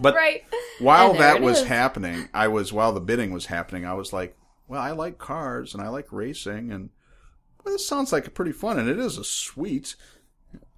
But 0.00 0.14
Right. 0.14 0.44
while 0.78 1.14
that 1.14 1.40
was 1.40 1.60
is. 1.60 1.66
happening, 1.66 2.28
I 2.34 2.48
was 2.48 2.72
while 2.72 2.92
the 2.92 3.00
bidding 3.00 3.32
was 3.32 3.46
happening, 3.46 3.86
I 3.86 3.94
was 3.94 4.12
like, 4.12 4.36
well, 4.68 4.80
I 4.82 4.90
like 4.90 5.16
cars 5.18 5.72
and 5.74 5.82
I 5.82 5.88
like 5.88 6.12
racing 6.12 6.70
and 6.70 6.90
well, 7.64 7.74
this 7.74 7.86
sounds 7.88 8.12
like 8.12 8.26
a 8.26 8.30
pretty 8.30 8.52
fun 8.52 8.78
and 8.78 8.88
it 8.88 8.98
is 8.98 9.16
a 9.18 9.24
sweet. 9.24 9.96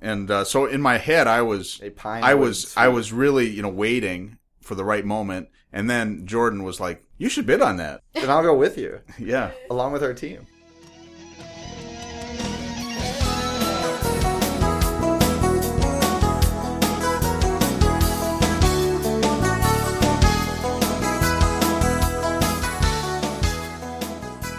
And 0.01 0.31
uh, 0.31 0.45
so 0.45 0.67
in 0.67 0.81
my 0.81 0.99
head, 0.99 1.27
I 1.27 1.43
was, 1.43 1.81
A 1.83 1.91
pine 1.91 2.23
I 2.25 2.35
wood 2.35 2.45
was, 2.47 2.77
I 2.77 2.89
was 2.89 3.13
really, 3.13 3.49
you 3.51 3.63
know, 3.63 3.69
waiting 3.69 4.39
for 4.61 4.75
the 4.75 4.85
right 4.85 5.05
moment. 5.05 5.49
And 5.73 5.89
then 5.89 6.27
Jordan 6.27 6.63
was 6.65 6.81
like, 6.81 7.05
"You 7.19 7.29
should 7.29 7.47
bid 7.47 7.63
on 7.63 7.77
that." 7.79 8.03
And 8.15 8.31
I'll 8.31 8.43
go 8.43 8.55
with 8.57 8.77
you, 8.77 9.01
Yeah. 9.19 9.53
along 9.71 9.93
with 9.93 10.03
our 10.03 10.15
team. 10.15 10.47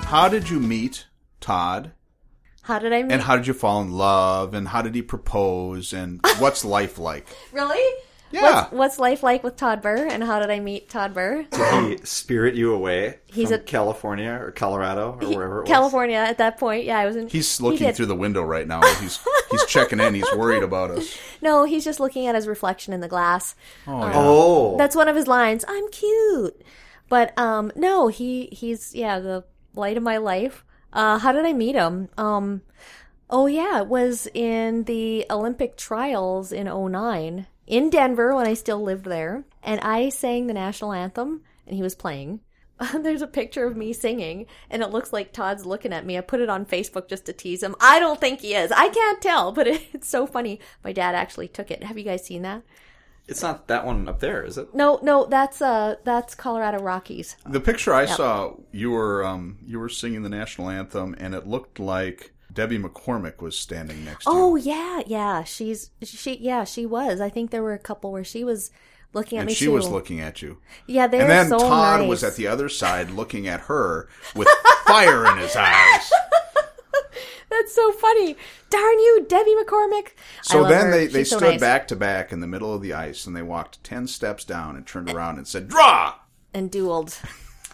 How 0.05 0.27
did 0.27 0.49
you 0.49 0.59
meet 0.59 1.05
Todd? 1.39 1.93
How 2.63 2.79
did 2.79 2.91
I 2.91 3.01
meet? 3.01 3.13
And 3.13 3.21
how 3.21 3.37
did 3.37 3.47
you 3.47 3.53
fall 3.53 3.81
in 3.81 3.91
love? 3.93 4.53
And 4.53 4.67
how 4.67 4.81
did 4.81 4.93
he 4.93 5.01
propose? 5.01 5.93
And 5.93 6.19
what's 6.37 6.65
life 6.77 6.97
like? 6.97 7.27
really? 7.53 7.81
Yeah. 8.31 8.41
What's, 8.61 8.71
what's 8.71 8.99
life 8.99 9.23
like 9.23 9.43
with 9.43 9.55
Todd 9.57 9.81
Birr? 9.81 10.07
And 10.07 10.23
how 10.23 10.39
did 10.39 10.49
I 10.49 10.59
meet 10.59 10.89
Todd 10.89 11.13
Birr? 11.13 11.43
Did 11.51 11.99
he 11.99 12.05
spirit 12.05 12.55
you 12.55 12.73
away 12.73 13.19
He's 13.27 13.49
from 13.49 13.55
a- 13.59 13.63
California 13.63 14.31
or 14.41 14.51
Colorado 14.51 15.17
or 15.21 15.27
wherever 15.29 15.57
it 15.59 15.61
was? 15.61 15.69
California 15.69 16.15
at 16.17 16.37
that 16.37 16.57
point. 16.57 16.85
Yeah, 16.85 16.97
I 16.99 17.05
was 17.05 17.15
in. 17.15 17.27
He's 17.27 17.59
looking 17.59 17.87
did. 17.87 17.95
through 17.95 18.05
the 18.07 18.15
window 18.15 18.41
right 18.43 18.67
now. 18.67 18.81
He's 19.01 19.19
he's 19.51 19.65
checking 19.65 19.99
in. 19.99 20.13
He's 20.13 20.31
worried 20.35 20.63
about 20.63 20.91
us. 20.91 21.17
No, 21.43 21.63
he's 21.63 21.83
just 21.83 21.99
looking 21.99 22.27
at 22.27 22.35
his 22.35 22.47
reflection 22.47 22.93
in 22.93 22.99
the 22.99 23.07
glass. 23.07 23.55
Oh, 23.87 23.99
yeah. 23.99 24.11
Oh, 24.13 24.77
That's 24.77 24.95
one 24.95 25.07
of 25.07 25.15
his 25.15 25.25
lines. 25.27 25.65
I'm 25.67 25.89
cute. 25.89 26.61
But 27.09 27.35
um, 27.37 27.71
no, 27.75 28.09
he 28.09 28.45
he's 28.51 28.93
yeah 28.93 29.19
the 29.19 29.43
light 29.73 29.97
of 29.97 30.03
my 30.03 30.17
life. 30.17 30.63
Uh, 30.93 31.17
how 31.17 31.31
did 31.31 31.45
I 31.45 31.53
meet 31.53 31.73
him? 31.73 32.09
Um, 32.17 32.61
oh 33.29 33.47
yeah, 33.47 33.79
it 33.81 33.87
was 33.87 34.27
in 34.35 34.83
the 34.83 35.25
Olympic 35.31 35.77
trials 35.77 36.51
in 36.51 36.67
09 36.67 37.47
in 37.71 37.89
Denver 37.89 38.35
when 38.35 38.45
I 38.45 38.53
still 38.53 38.83
lived 38.83 39.05
there, 39.05 39.45
and 39.63 39.79
I 39.79 40.09
sang 40.09 40.45
the 40.45 40.53
national 40.53 40.91
anthem, 40.91 41.41
and 41.65 41.75
he 41.75 41.81
was 41.81 41.95
playing. 41.95 42.41
There's 42.93 43.21
a 43.21 43.27
picture 43.27 43.65
of 43.65 43.77
me 43.77 43.93
singing, 43.93 44.45
and 44.69 44.83
it 44.83 44.91
looks 44.91 45.13
like 45.13 45.31
Todd's 45.31 45.65
looking 45.65 45.93
at 45.93 46.05
me. 46.05 46.17
I 46.17 46.21
put 46.21 46.41
it 46.41 46.49
on 46.49 46.65
Facebook 46.65 47.07
just 47.07 47.25
to 47.27 47.33
tease 47.33 47.63
him. 47.63 47.75
I 47.79 47.99
don't 47.99 48.19
think 48.19 48.41
he 48.41 48.55
is. 48.55 48.73
I 48.73 48.89
can't 48.89 49.21
tell, 49.21 49.53
but 49.53 49.67
it's 49.93 50.09
so 50.09 50.27
funny. 50.27 50.59
My 50.83 50.91
dad 50.91 51.15
actually 51.15 51.47
took 51.47 51.71
it. 51.71 51.83
Have 51.83 51.97
you 51.97 52.03
guys 52.03 52.25
seen 52.25 52.41
that? 52.41 52.63
It's 53.27 53.41
not 53.41 53.67
that 53.67 53.85
one 53.85 54.09
up 54.09 54.19
there, 54.19 54.43
is 54.43 54.57
it? 54.57 54.75
No, 54.75 54.99
no, 55.01 55.25
that's 55.25 55.61
uh, 55.61 55.95
that's 56.03 56.35
Colorado 56.35 56.79
Rockies. 56.79 57.37
The 57.45 57.61
picture 57.61 57.93
I 57.93 58.05
saw, 58.05 58.55
you 58.73 58.91
were 58.91 59.23
um, 59.23 59.59
you 59.65 59.79
were 59.79 59.87
singing 59.87 60.23
the 60.23 60.29
national 60.29 60.69
anthem, 60.69 61.15
and 61.17 61.33
it 61.33 61.47
looked 61.47 61.79
like 61.79 62.33
Debbie 62.51 62.77
McCormick 62.79 63.41
was 63.41 63.57
standing 63.57 64.03
next 64.05 64.25
to 64.25 64.31
Oh 64.31 64.55
yeah, 64.55 65.01
yeah. 65.05 65.43
She's 65.43 65.91
she 66.03 66.37
yeah, 66.37 66.63
she 66.63 66.85
was. 66.85 67.21
I 67.21 67.29
think 67.29 67.51
there 67.51 67.63
were 67.63 67.73
a 67.73 67.79
couple 67.79 68.11
where 68.11 68.23
she 68.23 68.43
was 68.43 68.71
looking 69.13 69.37
at 69.37 69.41
and 69.41 69.47
me 69.49 69.53
she 69.53 69.65
too. 69.65 69.71
was 69.73 69.89
looking 69.89 70.19
at 70.19 70.41
you. 70.41 70.59
yeah, 70.87 71.07
they're 71.07 71.21
And 71.21 71.29
then 71.29 71.47
so 71.49 71.59
Todd 71.59 72.01
nice. 72.01 72.09
was 72.09 72.23
at 72.23 72.35
the 72.35 72.47
other 72.47 72.69
side, 72.69 73.11
looking 73.11 73.47
at 73.47 73.61
her 73.61 74.07
with 74.35 74.47
fire 74.87 75.25
in 75.31 75.37
his 75.37 75.55
eyes. 75.55 76.11
That's 77.49 77.75
so 77.75 77.91
funny. 77.91 78.37
Darn 78.69 78.99
you, 78.99 79.25
Debbie 79.27 79.55
McCormick. 79.61 80.09
So 80.41 80.63
then 80.63 80.85
her. 80.85 80.91
they, 80.91 81.07
they 81.07 81.23
so 81.25 81.37
stood 81.37 81.51
nice. 81.51 81.59
back 81.59 81.87
to 81.89 81.95
back 81.97 82.31
in 82.31 82.39
the 82.39 82.47
middle 82.47 82.73
of 82.73 82.81
the 82.81 82.93
ice, 82.93 83.25
and 83.27 83.35
they 83.35 83.41
walked 83.41 83.83
ten 83.83 84.07
steps 84.07 84.45
down 84.45 84.77
and 84.77 84.87
turned 84.87 85.09
around 85.11 85.37
and 85.37 85.47
said, 85.47 85.67
"Draw." 85.67 86.15
and 86.53 86.71
dueled 86.71 87.17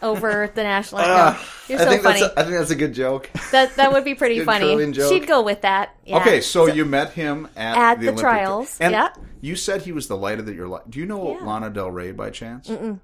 over 0.01 0.51
the 0.53 0.63
national 0.63 1.01
anthem. 1.01 1.43
You're 1.67 1.79
I 1.79 1.83
so 1.83 1.89
think 1.89 2.03
funny. 2.03 2.19
that's 2.21 2.33
a, 2.35 2.39
I 2.39 2.43
think 2.43 2.55
that's 2.57 2.71
a 2.71 2.75
good 2.75 2.93
joke. 2.93 3.29
that 3.51 3.75
that 3.75 3.91
would 3.91 4.03
be 4.05 4.15
pretty 4.21 4.43
funny. 4.43 4.93
She'd 4.93 5.27
go 5.27 5.41
with 5.41 5.61
that. 5.61 5.95
Yeah. 6.05 6.17
Okay, 6.17 6.41
so, 6.41 6.67
you 6.67 6.85
met 6.85 7.13
him 7.13 7.47
at, 7.55 7.77
At 7.77 7.99
the 7.99 8.07
Olympic- 8.07 8.21
trials, 8.21 8.77
and 8.79 8.91
yeah. 8.93 9.09
You 9.41 9.55
said 9.55 9.83
he 9.83 9.91
was 9.91 10.07
the 10.07 10.17
light 10.17 10.39
of 10.39 10.45
the, 10.47 10.53
your 10.53 10.67
life. 10.67 10.83
Do 10.89 10.99
you 10.99 11.05
know 11.05 11.37
Yeah. 11.39 11.45
Lana 11.45 11.69
Del 11.69 11.91
Rey 11.91 12.11
by 12.11 12.29
chance? 12.31 12.67
Mm-mm. 12.69 12.99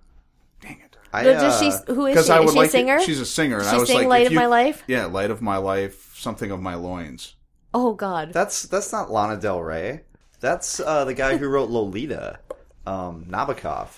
Dang 0.61 0.79
it. 0.83 0.97
I, 1.13 1.23
does 1.23 1.59
she? 1.59 1.67
uh, 1.67 1.93
Who 1.93 2.07
is 2.07 2.25
she? 2.25 2.31
I 2.31 2.39
Is 2.39 2.45
would 2.45 2.51
she 2.53 2.57
a 2.57 2.61
like. 2.61 2.71
singer? 2.71 2.99
She's 3.01 3.19
a 3.19 3.25
singer, 3.25 3.57
and 3.59 3.65
She 3.67 3.75
I 3.75 3.77
was 3.79 3.87
sing 3.87 3.97
like, 3.99 4.07
Light 4.07 4.25
of 4.27 4.31
you- 4.33 4.39
My 4.39 4.47
Life? 4.47 4.83
Yeah, 4.87 5.05
light 5.05 5.29
of 5.29 5.41
my 5.43 5.57
life, 5.57 6.15
something 6.17 6.49
of 6.49 6.59
my 6.59 6.73
loins. 6.75 7.35
oh 7.73 7.93
God. 7.93 8.33
That's 8.33 8.63
that's 8.63 8.91
not 8.91 9.11
Lana 9.11 9.37
Del 9.39 9.61
Rey. 9.61 10.01
That's 10.39 10.79
uh, 10.79 11.05
the 11.05 11.13
guy 11.13 11.37
who 11.37 11.47
wrote 11.47 11.69
Lolita, 11.69 12.39
um, 12.87 13.25
Nabokov. 13.29 13.89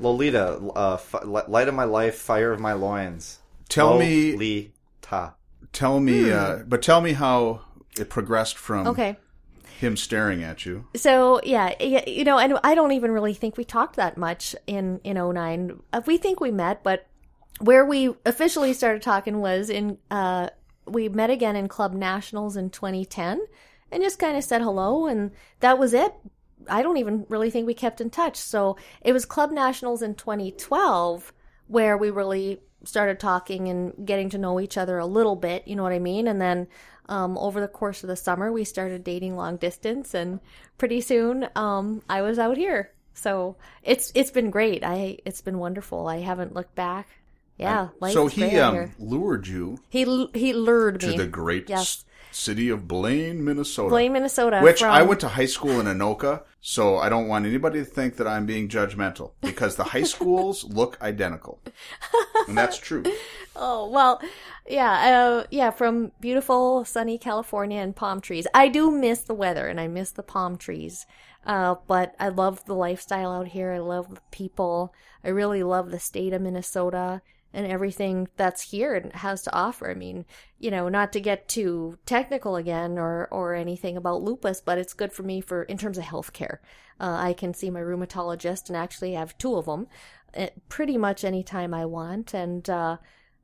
Lolita, 0.00 0.56
uh, 0.74 0.96
fi- 0.96 1.22
Light 1.24 1.68
of 1.68 1.74
My 1.74 1.84
Life, 1.84 2.16
Fire 2.16 2.52
of 2.52 2.60
My 2.60 2.72
Loins. 2.72 3.38
Tell 3.68 3.98
me, 3.98 4.32
Lolita. 4.32 5.34
tell 5.72 6.00
me, 6.00 6.30
uh, 6.30 6.58
but 6.66 6.82
tell 6.82 7.00
me 7.00 7.12
how 7.12 7.62
it 7.98 8.08
progressed 8.10 8.56
from 8.58 8.82
Hmm. 8.84 8.90
Okay. 8.90 9.16
him 9.80 9.96
staring 9.96 10.42
at 10.42 10.64
you. 10.66 10.86
So 10.96 11.40
yeah, 11.44 11.72
you 12.06 12.24
know, 12.24 12.38
and 12.38 12.58
I 12.64 12.74
don't 12.74 12.92
even 12.92 13.10
really 13.12 13.34
think 13.34 13.56
we 13.56 13.64
talked 13.64 13.96
that 13.96 14.16
much 14.16 14.54
in 14.66 15.00
in 15.04 15.16
09. 15.16 15.80
Uh, 15.92 16.00
We 16.06 16.16
think 16.16 16.40
we 16.40 16.50
met, 16.50 16.82
but 16.82 17.06
where 17.60 17.84
we 17.84 18.14
officially 18.26 18.72
started 18.72 19.02
talking 19.02 19.40
was 19.40 19.70
in 19.70 19.98
uh 20.10 20.48
we 20.86 21.08
met 21.08 21.30
again 21.30 21.56
in 21.56 21.66
Club 21.68 21.92
Nationals 21.94 22.56
in 22.56 22.68
2010 22.70 23.40
and 23.90 24.02
just 24.02 24.18
kind 24.18 24.36
of 24.36 24.44
said 24.44 24.60
hello 24.60 25.06
and 25.06 25.30
that 25.60 25.78
was 25.78 25.94
it. 25.94 26.12
I 26.68 26.82
don't 26.82 26.96
even 26.96 27.26
really 27.28 27.50
think 27.50 27.66
we 27.66 27.74
kept 27.74 28.00
in 28.00 28.10
touch. 28.10 28.36
So 28.36 28.76
it 29.02 29.12
was 29.12 29.24
Club 29.24 29.50
Nationals 29.50 30.02
in 30.02 30.14
2012 30.14 31.32
where 31.66 31.96
we 31.96 32.10
really 32.10 32.60
started 32.84 33.18
talking 33.18 33.68
and 33.68 34.06
getting 34.06 34.28
to 34.30 34.38
know 34.38 34.60
each 34.60 34.76
other 34.76 34.98
a 34.98 35.06
little 35.06 35.36
bit, 35.36 35.66
you 35.66 35.74
know 35.76 35.82
what 35.82 35.92
I 35.92 35.98
mean? 35.98 36.28
And 36.28 36.40
then 36.40 36.68
um, 37.08 37.36
over 37.38 37.60
the 37.60 37.68
course 37.68 38.02
of 38.02 38.08
the 38.08 38.16
summer, 38.16 38.52
we 38.52 38.64
started 38.64 39.04
dating 39.04 39.36
long 39.36 39.56
distance, 39.56 40.14
and 40.14 40.40
pretty 40.78 41.00
soon 41.00 41.48
um, 41.54 42.02
I 42.08 42.22
was 42.22 42.38
out 42.38 42.56
here. 42.56 42.92
So 43.12 43.56
it's 43.82 44.10
it's 44.14 44.30
been 44.30 44.50
great. 44.50 44.82
I 44.82 45.18
it's 45.24 45.40
been 45.40 45.58
wonderful. 45.58 46.08
I 46.08 46.20
haven't 46.20 46.54
looked 46.54 46.74
back. 46.74 47.08
Yeah, 47.58 47.88
life 48.00 48.14
so 48.14 48.26
he 48.26 48.58
um, 48.58 48.92
lured 48.98 49.46
you 49.46 49.78
He 49.88 50.26
he 50.34 50.52
lured 50.52 51.00
to 51.00 51.06
me 51.06 51.12
to 51.16 51.22
the 51.22 51.28
great 51.28 51.68
Yes. 51.68 52.04
city 52.32 52.68
of 52.68 52.88
Blaine, 52.88 53.44
Minnesota. 53.44 53.90
Blaine, 53.90 54.12
Minnesota. 54.12 54.60
Which 54.60 54.80
from- 54.80 54.90
I 54.90 55.02
went 55.02 55.20
to 55.20 55.28
high 55.28 55.46
school 55.46 55.78
in 55.78 55.86
Anoka, 55.86 56.42
so 56.66 56.96
I 56.96 57.10
don't 57.10 57.28
want 57.28 57.44
anybody 57.44 57.80
to 57.80 57.84
think 57.84 58.16
that 58.16 58.26
I'm 58.26 58.46
being 58.46 58.70
judgmental 58.70 59.32
because 59.42 59.76
the 59.76 59.84
high 59.84 60.04
schools 60.04 60.64
look 60.70 60.96
identical, 61.02 61.60
and 62.48 62.56
that's 62.56 62.78
true. 62.78 63.04
Oh 63.56 63.88
well, 63.88 64.20
yeah, 64.68 64.90
uh, 65.16 65.46
yeah. 65.48 65.70
From 65.70 66.10
beautiful 66.18 66.84
sunny 66.84 67.18
California 67.18 67.78
and 67.78 67.94
palm 67.94 68.20
trees. 68.20 68.48
I 68.52 68.66
do 68.66 68.90
miss 68.90 69.20
the 69.20 69.32
weather 69.32 69.68
and 69.68 69.78
I 69.78 69.86
miss 69.86 70.10
the 70.10 70.24
palm 70.24 70.56
trees. 70.56 71.06
Uh, 71.46 71.76
but 71.86 72.16
I 72.18 72.30
love 72.30 72.64
the 72.64 72.74
lifestyle 72.74 73.30
out 73.30 73.46
here. 73.46 73.70
I 73.70 73.78
love 73.78 74.12
the 74.12 74.20
people. 74.32 74.92
I 75.22 75.28
really 75.28 75.62
love 75.62 75.92
the 75.92 76.00
state 76.00 76.32
of 76.32 76.42
Minnesota 76.42 77.22
and 77.54 77.66
everything 77.66 78.28
that's 78.36 78.70
here 78.70 78.94
and 78.94 79.12
has 79.14 79.42
to 79.42 79.54
offer. 79.54 79.90
I 79.90 79.94
mean, 79.94 80.26
you 80.58 80.70
know, 80.70 80.88
not 80.88 81.12
to 81.12 81.20
get 81.20 81.48
too 81.48 81.98
technical 82.04 82.56
again 82.56 82.98
or 82.98 83.28
or 83.30 83.54
anything 83.54 83.96
about 83.96 84.22
lupus, 84.22 84.60
but 84.60 84.76
it's 84.76 84.92
good 84.92 85.12
for 85.12 85.22
me 85.22 85.40
for 85.40 85.62
in 85.62 85.78
terms 85.78 85.96
of 85.96 86.04
healthcare. 86.04 86.58
Uh, 87.00 87.16
I 87.18 87.32
can 87.32 87.54
see 87.54 87.70
my 87.70 87.80
rheumatologist 87.80 88.68
and 88.68 88.76
actually 88.76 89.14
have 89.14 89.38
two 89.38 89.56
of 89.56 89.66
them 89.66 89.86
uh, 90.36 90.48
pretty 90.68 90.98
much 90.98 91.24
anytime 91.24 91.72
I 91.72 91.86
want. 91.86 92.34
And 92.34 92.68
uh, 92.68 92.98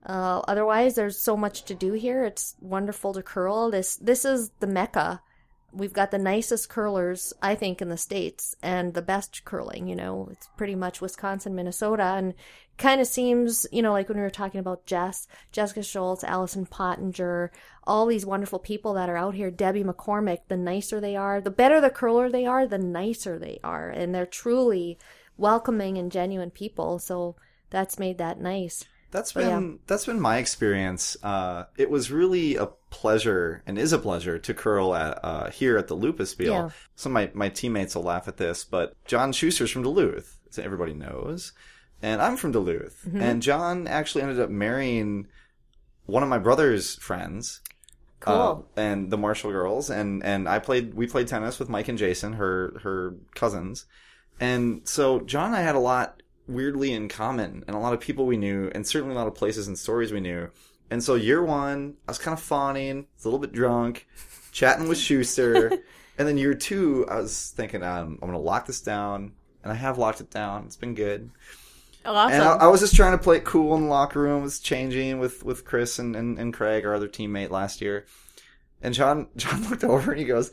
uh, 0.05 0.43
otherwise, 0.49 0.95
there's 0.95 1.19
so 1.19 1.37
much 1.37 1.65
to 1.65 1.75
do 1.75 1.93
here. 1.93 2.25
It's 2.25 2.57
wonderful 2.61 3.13
to 3.15 3.23
curl. 3.23 3.71
This 3.71 3.97
this 3.97 4.25
is 4.25 4.51
the 4.61 4.67
mecca. 4.67 5.23
We've 5.73 5.93
got 5.93 6.11
the 6.11 6.19
nicest 6.19 6.69
curlers, 6.69 7.33
I 7.41 7.55
think, 7.55 7.81
in 7.81 7.89
the 7.89 7.97
states, 7.97 8.57
and 8.63 8.95
the 8.95 9.03
best 9.03 9.45
curling. 9.45 9.87
You 9.87 9.97
know, 9.97 10.29
it's 10.33 10.49
pretty 10.57 10.75
much 10.75 11.01
Wisconsin, 11.01 11.55
Minnesota, 11.55 12.03
and 12.03 12.35
kind 12.77 13.01
of 13.01 13.07
seems, 13.07 13.67
you 13.71 13.83
know, 13.83 13.93
like 13.93 14.09
when 14.09 14.19
we 14.19 14.25
were 14.25 14.31
talking 14.31 14.59
about 14.59 14.87
Jess, 14.87 15.29
Jessica 15.53 15.83
Schultz, 15.83 16.25
Allison 16.25 16.67
Pottinger, 16.67 17.53
all 17.85 18.07
these 18.07 18.27
wonderful 18.27 18.59
people 18.59 18.95
that 18.95 19.09
are 19.09 19.17
out 19.17 19.35
here. 19.35 19.51
Debbie 19.51 19.85
McCormick. 19.85 20.41
The 20.49 20.57
nicer 20.57 21.01
they 21.01 21.15
are, 21.15 21.41
the 21.41 21.51
better 21.51 21.81
the 21.81 21.91
curler 21.91 22.31
they 22.31 22.47
are, 22.47 22.67
the 22.67 22.79
nicer 22.79 23.39
they 23.39 23.61
are, 23.63 23.91
and 23.91 24.15
they're 24.15 24.27
truly 24.27 24.99
welcoming 25.37 25.99
and 25.99 26.11
genuine 26.11 26.51
people. 26.51 26.99
So 26.99 27.37
that's 27.71 27.99
made 27.99 28.19
that 28.19 28.41
nice. 28.41 28.87
That's 29.11 29.33
been 29.33 29.81
that's 29.87 30.07
been 30.07 30.21
my 30.21 30.39
experience. 30.39 31.17
Uh, 31.23 31.65
it 31.77 31.91
was 31.91 32.11
really 32.11 32.57
a 32.57 32.67
pleasure 32.91 33.63
and 33.67 33.79
is 33.79 33.93
a 33.93 33.99
pleasure 33.99 34.39
to 34.39 34.55
curl 34.55 34.95
at 34.95 35.19
uh, 35.25 35.51
here 35.51 35.77
at 35.79 35.89
the 35.89 35.95
Lupus 35.95 36.31
Spiel. 36.31 36.53
Yeah. 36.53 36.71
Some 36.95 37.17
of 37.17 37.35
my, 37.35 37.47
my 37.47 37.49
teammates 37.49 37.95
will 37.95 38.05
laugh 38.05 38.29
at 38.29 38.37
this, 38.37 38.65
but 38.65 38.95
John 39.07 39.33
Shuster's 39.33 39.71
from 39.71 39.83
Duluth, 39.83 40.39
as 40.49 40.59
everybody 40.59 40.95
knows, 40.95 41.53
and 42.03 42.23
I'm 42.23 42.37
from 42.37 42.53
Duluth. 42.53 43.05
Mm-hmm. 43.07 43.21
And 43.21 43.43
John 43.43 43.89
actually 43.89 44.23
ended 44.23 44.41
up 44.41 44.51
marrying 44.51 45.27
one 46.07 46.23
of 46.23 46.29
my 46.29 46.39
brother's 46.39 46.97
friends. 46.97 47.61
Cool. 48.21 48.67
uh, 48.77 48.81
and 48.81 49.11
the 49.11 49.17
Marshall 49.17 49.51
girls, 49.51 49.89
and 49.89 50.23
and 50.23 50.47
I 50.47 50.59
played. 50.59 50.93
We 50.93 51.07
played 51.07 51.27
tennis 51.27 51.59
with 51.59 51.71
Mike 51.71 51.89
and 51.89 51.97
Jason, 51.97 52.35
her 52.35 52.79
her 52.83 53.15
cousins, 53.35 53.87
and 54.39 54.87
so 54.87 55.21
John 55.21 55.47
and 55.47 55.57
I 55.57 55.63
had 55.63 55.75
a 55.75 55.81
lot 55.81 56.20
weirdly 56.51 56.93
in 56.93 57.09
common, 57.09 57.65
and 57.67 57.77
a 57.77 57.79
lot 57.79 57.93
of 57.93 58.01
people 58.01 58.27
we 58.27 58.37
knew, 58.37 58.71
and 58.75 58.87
certainly 58.87 59.15
a 59.15 59.19
lot 59.19 59.27
of 59.27 59.35
places 59.35 59.69
and 59.69 59.79
stories 59.79 60.13
we 60.13 60.21
knew. 60.21 60.51
And 60.91 61.03
so 61.03 61.15
year 61.15 61.43
one, 61.43 61.95
I 62.07 62.11
was 62.11 62.19
kind 62.19 62.37
of 62.37 62.43
fawning, 62.43 63.07
was 63.17 63.25
a 63.25 63.29
little 63.29 63.39
bit 63.39 63.53
drunk, 63.53 64.07
chatting 64.53 64.89
with 64.89 64.99
Shuster, 64.99 65.69
and 66.19 66.29
then 66.29 66.37
year 66.37 66.55
two, 66.55 67.07
I 67.09 67.17
was 67.17 67.53
thinking, 67.57 67.83
um, 67.83 68.19
I'm 68.21 68.29
going 68.29 68.33
to 68.33 68.39
lock 68.39 68.67
this 68.67 68.81
down, 68.81 69.33
and 69.63 69.73
I 69.73 69.77
have 69.77 69.99
locked 69.99 70.21
it 70.21 70.31
down. 70.31 70.65
It's 70.67 70.77
been 70.77 70.95
good. 70.95 71.31
Awesome. 72.05 72.33
And 72.33 72.43
I, 72.43 72.57
I 72.57 72.67
was 72.69 72.81
just 72.81 72.97
trying 72.97 73.13
to 73.13 73.23
play 73.23 73.37
it 73.37 73.45
cool 73.45 73.75
in 73.77 73.83
the 73.83 73.89
locker 73.89 74.21
room. 74.21 74.43
Was 74.43 74.59
changing 74.59 75.19
with 75.19 75.45
with 75.45 75.65
Chris 75.65 75.99
and, 75.99 76.17
and, 76.17 76.39
and 76.39 76.53
Craig, 76.53 76.87
our 76.87 76.95
other 76.95 77.09
teammate 77.09 77.51
last 77.51 77.81
year. 77.81 78.07
And 78.83 78.95
John 78.95 79.29
John 79.37 79.69
looked 79.69 79.85
over 79.85 80.11
and 80.11 80.21
he 80.21 80.27
goes, 80.27 80.51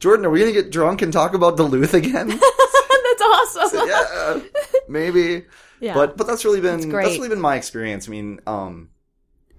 "Jordan, 0.00 0.26
are 0.26 0.30
we 0.30 0.40
gonna 0.40 0.52
get 0.52 0.70
drunk 0.70 1.02
and 1.02 1.12
talk 1.12 1.34
about 1.34 1.56
Duluth 1.56 1.94
again?" 1.94 2.28
that's 2.40 3.56
awesome. 3.56 3.88
yeah, 3.88 4.40
maybe. 4.88 5.44
Yeah. 5.80 5.94
But 5.94 6.16
but 6.16 6.26
that's 6.26 6.44
really 6.44 6.60
been 6.60 6.80
That's 6.80 7.04
that's, 7.06 7.16
really 7.16 7.28
been 7.28 7.40
my 7.40 7.56
experience. 7.56 8.08
I 8.08 8.10
mean, 8.10 8.40
um, 8.46 8.90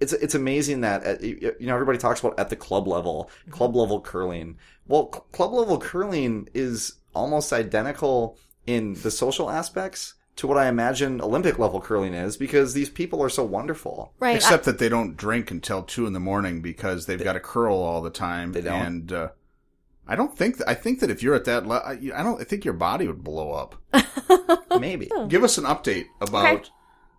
it's 0.00 0.12
it's 0.12 0.34
amazing 0.34 0.80
that 0.82 1.02
at, 1.04 1.22
you 1.22 1.54
know 1.60 1.74
everybody 1.74 1.98
talks 1.98 2.20
about 2.20 2.38
at 2.38 2.50
the 2.50 2.56
club 2.56 2.86
level, 2.88 3.30
Mm-hmm. 3.42 3.52
club 3.52 3.76
level 3.76 4.00
curling. 4.00 4.58
Well, 4.86 5.10
cl- 5.12 5.26
club 5.32 5.52
level 5.52 5.78
curling 5.78 6.48
is 6.54 6.94
almost 7.14 7.52
identical 7.52 8.36
in 8.66 8.94
the 8.94 9.10
social 9.10 9.50
aspects 9.50 10.14
to 10.36 10.46
what 10.46 10.56
I 10.56 10.68
imagine 10.68 11.20
Olympic 11.20 11.58
level 11.58 11.80
curling 11.80 12.14
is 12.14 12.36
because 12.36 12.72
these 12.72 12.90
people 12.90 13.20
are 13.22 13.28
so 13.28 13.42
wonderful. 13.44 14.12
right. 14.20 14.36
Except 14.36 14.64
that 14.66 14.78
they 14.78 14.88
don't 14.88 15.16
drink 15.16 15.50
until 15.50 15.82
two 15.82 16.06
in 16.06 16.12
the 16.12 16.20
morning 16.20 16.60
because 16.62 17.06
they've 17.06 17.22
got 17.22 17.32
to 17.32 17.40
curl 17.40 17.74
all 17.76 18.02
the 18.02 18.10
time. 18.10 18.52
They 18.52 18.60
don't? 18.60 18.86
And 18.86 19.12
uh, 19.12 19.28
I 20.08 20.16
don't 20.16 20.36
think. 20.36 20.56
That, 20.58 20.68
I 20.68 20.74
think 20.74 21.00
that 21.00 21.10
if 21.10 21.22
you're 21.22 21.34
at 21.34 21.44
that, 21.44 21.66
le- 21.66 21.76
I 21.84 21.92
I 22.14 22.22
don't. 22.22 22.40
I 22.40 22.44
think 22.44 22.64
your 22.64 22.74
body 22.74 23.06
would 23.06 23.22
blow 23.22 23.52
up. 23.52 23.76
Maybe. 24.80 25.10
Give 25.28 25.44
us 25.44 25.58
an 25.58 25.64
update 25.64 26.06
about 26.20 26.46
Okay. 26.54 26.64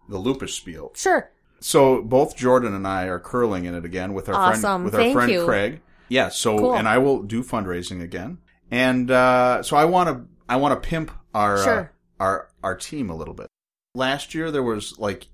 the 0.08 0.17
lupus 0.17 0.53
spiel. 0.53 0.91
Sure. 0.96 1.31
So 1.60 2.01
both 2.01 2.36
Jordan 2.38 2.74
and 2.74 2.88
I 2.88 3.03
are 3.05 3.19
curling 3.19 3.65
in 3.65 3.75
it 3.75 3.86
again 3.86 4.13
with 4.13 4.29
our 4.29 4.36
Awesome. 4.36 4.62
friend 4.62 4.84
with 4.86 4.93
Thank 4.96 5.08
our 5.15 5.22
friend 5.22 5.31
you. 5.31 5.46
Craig. 5.46 5.81
Yeah. 6.08 6.29
So 6.29 6.58
Cool. 6.58 6.75
and 6.75 6.88
I 6.88 6.98
will 6.98 7.22
do 7.24 7.43
fundraising 7.43 8.01
again, 8.01 8.39
and 8.72 9.12
uh, 9.12 9.62
so 9.63 9.75
I 9.77 9.86
want 9.86 10.10
to 10.10 10.25
I 10.48 10.55
want 10.55 10.81
to 10.81 10.89
pimp 10.89 11.12
our 11.34 11.58
uh, 11.58 11.88
our 12.19 12.50
our 12.63 12.75
team 12.75 13.10
a 13.10 13.15
little 13.15 13.34
bit. 13.34 13.48
Last 13.93 14.34
year 14.34 14.51
there 14.51 14.63
was 14.63 14.98
like 14.98 15.27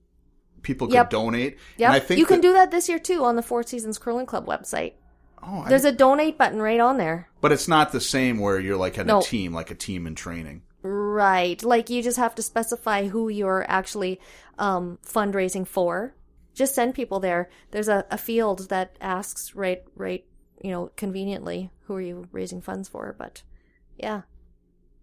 people 0.61 0.87
could 0.87 0.93
Yep. 0.95 1.09
donate. 1.11 1.57
Yep. 1.77 1.87
And 1.89 1.95
I 1.95 1.99
think 1.99 2.19
you 2.19 2.25
can 2.25 2.37
that- 2.37 2.41
do 2.41 2.53
that 2.53 2.71
this 2.71 2.89
year 2.89 2.99
too 2.99 3.23
on 3.23 3.35
the 3.35 3.43
Four 3.43 3.63
Seasons 3.63 3.97
Curling 3.99 4.25
Club 4.25 4.45
website. 4.47 4.93
Oh, 5.43 5.61
I- 5.61 5.69
There's 5.69 5.85
a 5.85 5.91
donate 5.91 6.37
button 6.37 6.61
right 6.61 6.79
on 6.79 6.97
there. 6.97 7.29
but 7.41 7.51
it's 7.51 7.67
not 7.67 7.91
the 7.91 8.01
same 8.01 8.39
where 8.39 8.59
you're 8.59 8.77
like 8.77 8.97
in 8.97 9.07
No. 9.07 9.19
a 9.19 9.23
team, 9.23 9.53
like 9.53 9.69
a 9.71 9.75
team 9.75 10.07
in 10.07 10.15
training. 10.15 10.63
Right. 10.81 11.61
Like 11.63 11.89
you 11.89 12.01
just 12.03 12.17
have 12.17 12.35
to 12.35 12.41
specify 12.41 13.07
who 13.07 13.29
you're 13.29 13.65
actually 13.67 14.19
um, 14.59 14.99
fundraising 15.05 15.67
for. 15.67 16.13
Just 16.53 16.73
send 16.75 16.95
people 16.95 17.19
there. 17.19 17.49
There's 17.71 17.87
a, 17.89 18.05
a 18.11 18.17
field 18.17 18.69
that 18.69 18.95
asks 19.01 19.55
right 19.55 19.83
right, 19.95 20.25
you 20.63 20.71
know, 20.71 20.91
conveniently 20.95 21.69
who 21.85 21.95
are 21.95 22.01
you 22.01 22.27
raising 22.31 22.61
funds 22.61 22.87
for, 22.89 23.15
but 23.17 23.43
yeah. 23.97 24.21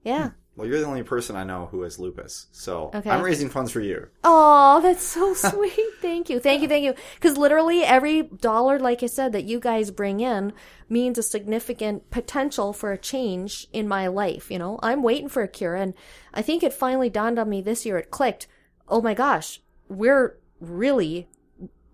Yeah. 0.05 0.31
Well, 0.54 0.68
you're 0.68 0.80
the 0.80 0.87
only 0.87 1.02
person 1.02 1.35
I 1.35 1.44
know 1.44 1.66
who 1.71 1.80
has 1.82 1.99
lupus, 1.99 2.47
so 2.52 2.90
Okay. 2.94 3.09
I'm 3.09 3.23
raising 3.23 3.49
funds 3.49 3.71
for 3.73 3.80
you. 3.80 4.09
Oh, 4.23 4.80
that's 4.82 5.02
so 5.02 5.32
sweet. 5.50 5.73
Thank 6.02 6.28
you. 6.28 6.40
Thank 6.40 6.61
you. 6.61 6.68
Thank 6.68 6.85
you. 6.85 6.94
Because 7.14 7.38
literally 7.38 7.82
every 7.82 8.23
dollar, 8.23 8.78
like 8.78 9.02
I 9.02 9.06
said, 9.06 9.32
that 9.32 9.44
you 9.44 9.59
guys 9.59 9.90
bring 9.90 10.21
in 10.21 10.52
means 10.90 11.16
a 11.16 11.23
significant 11.23 12.11
potential 12.11 12.75
for 12.75 12.92
a 12.92 12.99
change 12.99 13.66
in 13.73 13.88
my 13.88 14.09
life. 14.09 14.50
You 14.50 14.59
know, 14.59 14.78
I'm 14.82 15.02
waiting 15.02 15.30
for 15.30 15.42
a 15.42 15.49
cure. 15.49 15.75
And 15.75 15.94
I 16.35 16.42
think 16.42 16.62
it 16.62 16.75
finally 16.75 17.09
dawned 17.09 17.38
on 17.38 17.49
me 17.49 17.62
this 17.62 17.87
year. 17.87 17.97
It 17.97 18.11
clicked. 18.11 18.47
Oh 18.88 19.00
my 19.00 19.14
gosh, 19.14 19.62
we're 19.88 20.37
really, 20.61 21.28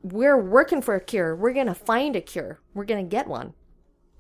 we're 0.03 0.41
working 0.41 0.83
for 0.83 0.97
a 0.97 1.01
cure. 1.01 1.37
We're 1.37 1.53
going 1.53 1.67
to 1.69 1.75
find 1.75 2.17
a 2.17 2.21
cure. 2.21 2.61
We're 2.75 2.85
going 2.87 3.05
to 3.05 3.09
get 3.09 3.29
one 3.29 3.55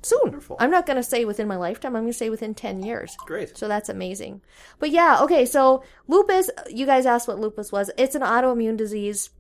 soon. 0.03 0.21
Wonderful. 0.23 0.57
I'm 0.61 0.71
not 0.71 0.87
going 0.87 0.97
to 0.97 1.03
say 1.03 1.25
within 1.25 1.49
my 1.49 1.57
lifetime. 1.57 1.97
I'm 1.97 2.03
going 2.03 2.13
to 2.13 2.19
say 2.19 2.31
within 2.31 2.55
10 2.55 2.83
years. 2.83 3.17
Great. 3.27 3.57
So 3.57 3.69
that's 3.69 3.89
amazing. 3.89 4.43
But 4.79 4.91
yeah, 4.91 5.19
okay, 5.23 5.45
so 5.45 5.83
lupus, 6.07 6.51
you 6.69 6.87
guys 6.87 7.07
asked 7.07 7.29
what 7.29 7.39
lupus 7.39 7.73
was. 7.73 7.91
It's 7.97 8.15
an 8.15 8.23
autoimmune 8.23 8.77
disease 8.77 9.31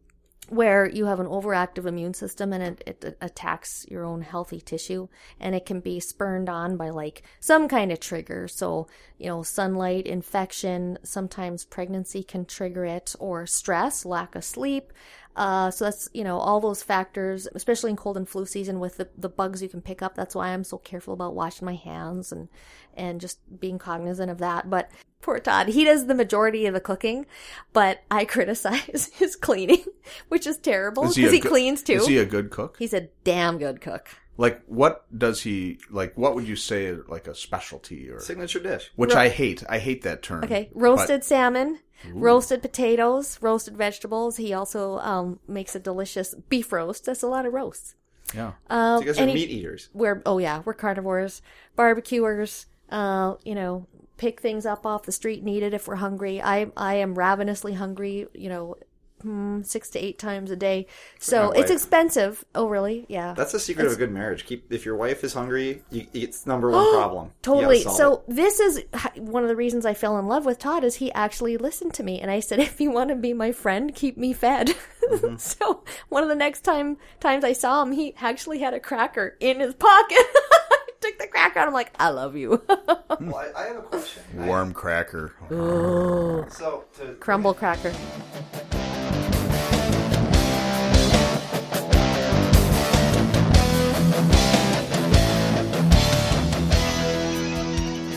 where 0.48 0.88
you 0.88 1.04
have 1.04 1.20
an 1.20 1.26
overactive 1.26 1.84
immune 1.84 2.14
system 2.14 2.52
and 2.52 2.62
it, 2.62 2.82
it 3.04 3.18
attacks 3.20 3.84
your 3.90 4.04
own 4.04 4.22
healthy 4.22 4.60
tissue 4.60 5.06
and 5.38 5.54
it 5.54 5.66
can 5.66 5.80
be 5.80 6.00
spurned 6.00 6.48
on 6.48 6.76
by 6.76 6.88
like 6.88 7.22
some 7.38 7.68
kind 7.68 7.92
of 7.92 8.00
trigger. 8.00 8.48
So, 8.48 8.86
you 9.18 9.26
know, 9.26 9.42
sunlight, 9.42 10.06
infection, 10.06 10.98
sometimes 11.02 11.64
pregnancy 11.64 12.22
can 12.22 12.46
trigger 12.46 12.86
it 12.86 13.14
or 13.18 13.46
stress, 13.46 14.04
lack 14.04 14.34
of 14.34 14.44
sleep. 14.44 14.92
Uh, 15.38 15.70
so 15.70 15.84
that's, 15.84 16.08
you 16.12 16.24
know, 16.24 16.36
all 16.36 16.58
those 16.58 16.82
factors, 16.82 17.46
especially 17.54 17.90
in 17.90 17.96
cold 17.96 18.16
and 18.16 18.28
flu 18.28 18.44
season 18.44 18.80
with 18.80 18.96
the, 18.96 19.08
the 19.16 19.28
bugs 19.28 19.62
you 19.62 19.68
can 19.68 19.80
pick 19.80 20.02
up. 20.02 20.16
That's 20.16 20.34
why 20.34 20.48
I'm 20.48 20.64
so 20.64 20.78
careful 20.78 21.14
about 21.14 21.36
washing 21.36 21.64
my 21.64 21.76
hands 21.76 22.32
and, 22.32 22.48
and 22.96 23.20
just 23.20 23.38
being 23.60 23.78
cognizant 23.78 24.32
of 24.32 24.38
that. 24.38 24.68
But 24.68 24.90
poor 25.22 25.38
Todd, 25.38 25.68
he 25.68 25.84
does 25.84 26.06
the 26.06 26.14
majority 26.16 26.66
of 26.66 26.74
the 26.74 26.80
cooking, 26.80 27.24
but 27.72 28.02
I 28.10 28.24
criticize 28.26 29.12
his 29.14 29.36
cleaning, 29.36 29.84
which 30.28 30.44
is 30.44 30.58
terrible 30.58 31.04
because 31.04 31.16
he, 31.30 31.38
good- 31.38 31.50
cleans 31.50 31.84
too. 31.84 31.92
Is 31.92 32.08
he 32.08 32.18
a 32.18 32.26
good 32.26 32.50
cook? 32.50 32.74
He's 32.76 32.92
a 32.92 33.08
damn 33.22 33.58
good 33.58 33.80
cook. 33.80 34.08
Like, 34.38 34.62
what 34.66 35.04
does 35.16 35.42
he 35.42 35.78
like? 35.90 36.16
What 36.16 36.34
would 36.36 36.46
you 36.48 36.56
say 36.56 36.94
like 37.08 37.26
a 37.26 37.34
specialty 37.34 38.08
or? 38.08 38.20
Signature 38.20 38.60
dish. 38.60 38.90
Which 38.96 39.14
I 39.14 39.28
hate. 39.28 39.62
I 39.68 39.78
hate 39.78 40.02
that 40.02 40.22
term. 40.22 40.44
Okay, 40.44 40.70
roasted 40.74 41.24
salmon, 41.24 41.80
roasted 42.14 42.62
potatoes, 42.62 43.36
roasted 43.42 43.76
vegetables. 43.76 44.36
He 44.36 44.52
also 44.54 44.98
um, 45.00 45.40
makes 45.48 45.74
a 45.74 45.80
delicious 45.80 46.34
beef 46.48 46.72
roast. 46.72 47.04
That's 47.06 47.22
a 47.22 47.26
lot 47.26 47.44
of 47.46 47.52
roasts. 47.52 47.94
Yeah. 48.34 48.52
Um, 48.70 48.98
So 48.98 49.00
you 49.00 49.06
guys 49.06 49.18
are 49.18 49.22
and 49.22 49.30
he- 49.30 49.34
meat 49.36 49.50
eaters. 49.50 49.88
we're 49.92 50.22
oh 50.24 50.38
yeah, 50.38 50.62
we're 50.64 50.74
carnivores, 50.74 51.42
barbecuers. 51.76 52.66
Uh, 52.90 53.34
you 53.44 53.54
know, 53.54 53.86
pick 54.18 54.40
things 54.40 54.64
up 54.66 54.86
off 54.86 55.02
the 55.02 55.12
street 55.12 55.40
and 55.40 55.48
eat 55.48 55.62
it 55.62 55.74
if 55.74 55.88
we're 55.88 55.96
hungry. 55.96 56.40
I 56.40 56.70
I 56.76 56.94
am 56.96 57.14
ravenously 57.14 57.74
hungry. 57.74 58.26
You 58.34 58.48
know, 58.50 58.76
hmm, 59.22 59.62
six 59.62 59.88
to 59.90 59.98
eight 59.98 60.18
times 60.18 60.50
a 60.50 60.56
day. 60.56 60.86
So 61.18 61.50
it's 61.52 61.70
expensive. 61.70 62.44
Oh 62.54 62.68
really? 62.68 63.06
Yeah. 63.08 63.34
That's 63.34 63.52
the 63.52 63.60
secret 63.60 63.86
of 63.86 63.92
a 63.92 63.96
good 63.96 64.12
marriage. 64.12 64.44
Keep 64.46 64.72
if 64.72 64.84
your 64.84 64.96
wife 64.96 65.24
is 65.24 65.32
hungry, 65.34 65.82
you, 65.90 66.06
it's 66.12 66.46
number 66.46 66.70
one 66.70 66.90
problem. 66.94 67.26
You 67.26 67.30
gotta 67.30 67.60
Totally. 67.60 67.82
solve 67.82 67.96
So 67.96 68.12
it. 68.14 68.22
this 68.36 68.60
is 68.60 68.78
h- 68.94 69.20
one 69.20 69.42
of 69.42 69.48
the 69.48 69.56
reasons 69.56 69.84
I 69.86 69.94
fell 69.94 70.18
in 70.18 70.26
love 70.26 70.46
with 70.46 70.58
Todd 70.58 70.84
is 70.84 70.96
he 70.96 71.12
actually 71.12 71.56
listened 71.56 71.94
to 71.94 72.02
me 72.02 72.20
and 72.20 72.30
I 72.30 72.40
said, 72.40 72.58
if 72.68 72.80
you 72.80 72.90
want 72.90 73.10
to 73.10 73.16
be 73.16 73.32
my 73.32 73.52
friend, 73.52 73.94
keep 73.94 74.16
me 74.16 74.32
fed. 74.32 74.74
Mm-hmm. 75.08 75.36
so 75.38 75.84
one 76.10 76.22
of 76.22 76.28
the 76.28 76.34
next 76.34 76.60
time 76.64 76.98
times 77.18 77.42
I 77.42 77.54
saw 77.54 77.82
him, 77.82 77.92
he 77.92 78.14
actually 78.20 78.58
had 78.58 78.74
a 78.74 78.80
cracker 78.80 79.36
in 79.40 79.58
his 79.58 79.72
pocket. 79.72 80.18
I 80.20 80.78
took 81.00 81.18
the 81.18 81.28
cracker 81.28 81.60
out. 81.60 81.66
I'm 81.68 81.72
like, 81.72 81.94
I 81.98 82.10
love 82.10 82.36
you. 82.36 82.62
Well, 82.68 83.34
I, 83.34 83.50
I 83.56 83.66
have 83.68 83.76
a 83.78 83.80
question. 83.82 84.22
Warm 84.34 84.74
cracker. 84.74 85.32
So 86.50 86.84
to, 86.98 87.14
Crumble 87.20 87.54
cracker. 87.54 87.94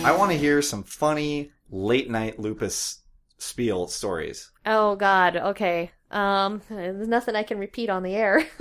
I 0.03 0.17
want 0.17 0.31
to 0.31 0.37
hear 0.37 0.61
some 0.61 0.83
funny 0.83 1.51
late 1.69 2.09
night 2.09 2.39
lupus 2.39 2.99
spiel 3.37 3.87
stories. 3.87 4.51
Oh 4.65 4.95
God. 4.95 5.35
Okay. 5.35 5.91
Um, 6.09 6.61
there's 6.69 7.07
nothing 7.07 7.35
I 7.35 7.43
can 7.43 7.59
repeat 7.59 7.89
on 7.89 8.03
the 8.03 8.15
air. 8.15 8.45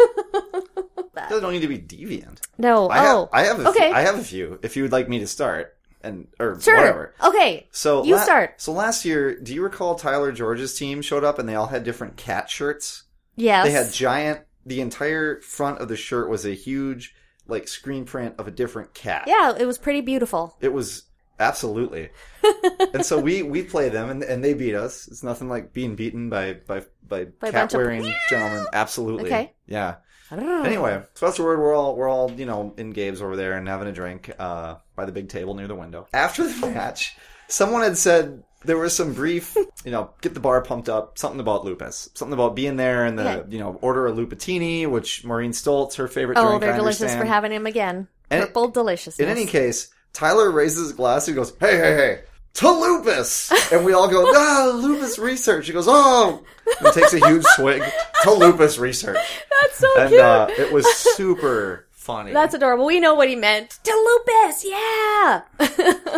Those 1.29 1.40
don't 1.42 1.53
need 1.53 1.62
to 1.62 1.68
be 1.68 1.79
deviant. 1.79 2.38
no. 2.59 2.88
I 2.88 2.98
oh. 2.98 3.03
have, 3.03 3.29
I 3.33 3.42
have 3.44 3.61
a 3.61 3.68
okay. 3.70 3.88
few, 3.88 3.94
I 3.94 4.00
have 4.03 4.18
a 4.18 4.24
few. 4.24 4.59
If 4.62 4.76
you 4.76 4.83
would 4.83 4.92
like 4.92 5.09
me 5.09 5.18
to 5.20 5.26
start, 5.26 5.76
and 6.03 6.29
or 6.38 6.59
sure. 6.61 6.76
whatever. 6.76 7.14
Okay. 7.22 7.68
So 7.72 8.05
You 8.05 8.16
la- 8.16 8.22
start. 8.22 8.61
So 8.61 8.72
last 8.72 9.05
year, 9.05 9.38
do 9.38 9.55
you 9.55 9.62
recall 9.62 9.94
Tyler 9.94 10.33
George's 10.33 10.76
team 10.76 11.03
showed 11.03 11.24
up 11.24 11.38
and 11.38 11.48
they 11.48 11.55
all 11.55 11.66
had 11.66 11.85
different 11.85 12.16
cat 12.16 12.48
shirts? 12.48 13.05
Yes. 13.37 13.66
They 13.66 13.72
had 13.72 13.92
giant. 13.92 14.40
The 14.66 14.81
entire 14.81 15.40
front 15.40 15.79
of 15.79 15.88
the 15.88 15.96
shirt 15.96 16.29
was 16.29 16.44
a 16.44 16.55
huge 16.55 17.14
like 17.46 17.66
screen 17.66 18.05
print 18.05 18.37
of 18.38 18.46
a 18.46 18.50
different 18.50 18.94
cat. 18.94 19.24
yeah. 19.26 19.55
It 19.59 19.66
was 19.66 19.79
pretty 19.79 20.00
beautiful. 20.00 20.57
It 20.61 20.72
was 20.72 21.05
absolutely. 21.40 22.11
and 22.94 23.05
so 23.05 23.18
we 23.18 23.42
we 23.42 23.62
play 23.64 23.88
them 23.88 24.11
and, 24.11 24.22
and 24.22 24.44
they 24.44 24.55
beat 24.55 24.74
us. 24.74 25.09
It's 25.09 25.22
nothing 25.24 25.48
like 25.48 25.72
being 25.72 25.96
beaten 25.96 26.31
by 26.31 26.55
by 26.66 26.83
by, 27.07 27.24
By 27.24 27.50
cat 27.50 27.74
of- 27.74 27.79
wearing 27.79 28.12
gentlemen. 28.31 28.66
Absolutely. 28.72 29.26
Okay. 29.26 29.55
Yeah. 29.66 29.96
Anyway, 30.33 31.03
so 31.14 31.26
that's 31.26 31.40
where 31.40 31.59
we're 31.59 31.74
all 31.74 31.96
we're 31.96 32.09
all 32.09 32.31
you 32.31 32.46
know 32.46 32.72
in 32.79 32.90
Gabe's 32.92 33.20
over 33.20 33.35
there 33.35 33.55
and 33.55 33.66
having 33.66 33.88
a 33.88 33.92
drink 33.92 34.31
uh, 34.38 34.76
by 34.94 35.05
the 35.05 35.11
big 35.11 35.29
table 35.29 35.55
near 35.57 35.66
the 35.66 35.74
window. 35.74 36.07
After 36.12 36.46
the 36.46 36.68
match, 36.68 37.16
someone 37.48 37.83
had 37.83 37.98
said 37.98 38.44
there 38.64 38.79
was 38.79 38.94
some 38.94 39.12
brief, 39.12 39.57
you 39.85 39.90
know, 39.90 40.11
get 40.20 40.35
the 40.35 40.38
bar 40.38 40.62
pumped 40.62 40.88
up, 40.88 41.18
something 41.18 41.40
about 41.40 41.64
lupus, 41.64 42.11
something 42.14 42.33
about 42.33 42.55
being 42.55 42.76
there 42.76 43.07
and 43.07 43.18
the 43.18 43.44
you 43.48 43.59
know 43.59 43.76
order 43.83 44.07
a 44.07 44.12
lupatini, 44.12 44.88
which 44.88 45.24
Maureen 45.24 45.50
Stoltz 45.50 45.96
her 45.96 46.07
favorite 46.07 46.38
Oh, 46.38 46.46
drink. 46.46 46.61
they're 46.61 46.74
I 46.74 46.76
delicious 46.76 47.00
understand. 47.00 47.22
for 47.22 47.26
having 47.26 47.50
him 47.50 47.66
again. 47.66 48.07
And- 48.31 48.44
Purple 48.44 48.68
deliciousness. 48.68 49.18
In 49.18 49.29
any 49.29 49.46
case, 49.46 49.88
Tyler 50.12 50.51
raises 50.51 50.88
his 50.88 50.92
glass 50.92 51.27
and 51.29 51.37
goes, 51.37 51.53
"Hey, 51.61 51.77
hey, 51.77 51.94
hey." 51.94 52.20
To 52.55 52.68
lupus, 52.68 53.53
and 53.73 53.85
we 53.85 53.92
all 53.92 54.09
go, 54.09 54.25
ah, 54.35 54.73
lupus 54.75 55.20
research. 55.20 55.68
He 55.68 55.73
goes, 55.73 55.87
oh, 55.88 56.42
and 56.81 56.92
takes 56.92 57.12
a 57.14 57.25
huge 57.25 57.44
swig 57.55 57.81
to 58.25 58.31
lupus 58.33 58.77
research. 58.77 59.16
That's 59.62 59.77
so 59.79 60.01
and 60.01 60.09
cute. 60.09 60.20
uh, 60.20 60.49
it 60.59 60.73
was 60.73 60.85
super 61.16 61.87
funny. 61.92 62.33
That's 62.33 62.53
adorable. 62.53 62.87
We 62.87 62.99
know 62.99 63.14
what 63.14 63.29
he 63.29 63.37
meant. 63.37 63.79
To 63.85 63.92
lupus, 63.92 64.64
yeah. 64.64 65.42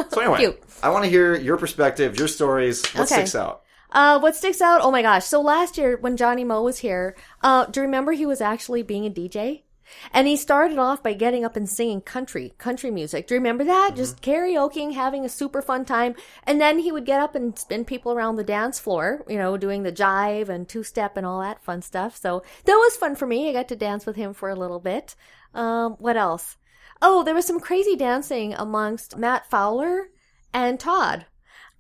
so 0.09 0.21
anyway. 0.23 0.39
cute. 0.39 0.63
I 0.83 0.89
want 0.89 1.05
to 1.05 1.11
hear 1.11 1.37
your 1.37 1.59
perspective, 1.59 2.19
your 2.19 2.29
stories. 2.29 2.83
What 2.95 3.03
Okay. 3.03 3.15
sticks 3.17 3.35
out? 3.35 3.61
Uh, 3.91 4.19
what 4.19 4.35
sticks 4.35 4.63
out? 4.63 4.81
Oh 4.83 4.91
my 4.91 5.03
gosh! 5.03 5.27
So 5.27 5.43
last 5.43 5.77
year 5.77 5.99
when 6.01 6.17
Johnny 6.17 6.45
Moe 6.45 6.63
was 6.63 6.79
here, 6.79 7.15
uh, 7.43 7.67
do 7.67 7.81
you 7.81 7.85
remember 7.85 8.13
he 8.13 8.25
was 8.25 8.41
actually 8.41 8.83
being 8.83 9.05
a 9.05 9.11
DJ? 9.11 9.65
And 10.13 10.27
he 10.27 10.37
started 10.37 10.79
off 10.79 11.03
by 11.03 11.13
getting 11.13 11.45
up 11.45 11.57
and 11.57 11.69
singing 11.69 12.01
country, 12.01 12.55
country 12.59 12.91
music. 12.91 13.27
Do 13.27 13.35
you 13.35 13.41
remember 13.41 13.65
that? 13.65 13.97
Just 13.97 14.23
karaokeing, 14.23 14.95
having 14.95 15.25
a 15.25 15.29
super 15.29 15.63
fun 15.63 15.85
time. 15.85 16.15
And 16.45 16.61
then 16.61 16.79
he 16.79 16.93
would 16.93 17.07
get 17.07 17.21
up 17.21 17.35
and 17.35 17.59
spin 17.59 17.85
people 17.85 18.13
around 18.13 18.37
the 18.37 18.45
dance 18.45 18.79
floor, 18.79 19.25
you 19.29 19.39
know, 19.39 19.57
doing 19.57 19.83
the 19.83 19.93
jive 19.93 20.49
and 20.49 20.69
two 20.69 20.83
step 20.83 21.17
and 21.17 21.27
all 21.27 21.41
that 21.41 21.63
fun 21.63 21.83
stuff. 21.83 22.17
So 22.17 22.43
that 22.65 22.75
was 22.75 22.97
fun 22.97 23.17
for 23.17 23.27
me. 23.27 23.49
I 23.49 23.53
got 23.53 23.69
to 23.69 23.77
dance 23.77 24.07
with 24.07 24.17
him 24.17 24.35
for 24.35 24.51
a 24.51 24.57
little 24.57 24.81
bit. 24.81 25.15
Um, 25.55 25.93
what 25.99 26.17
else? 26.17 26.57
Oh, 27.01 27.23
there 27.23 27.35
was 27.35 27.47
some 27.47 27.61
crazy 27.61 27.97
dancing 27.97 28.55
amongst 28.55 29.17
Matt 29.17 29.51
Fowler 29.51 30.09
and 30.55 30.79
Todd. 30.79 31.27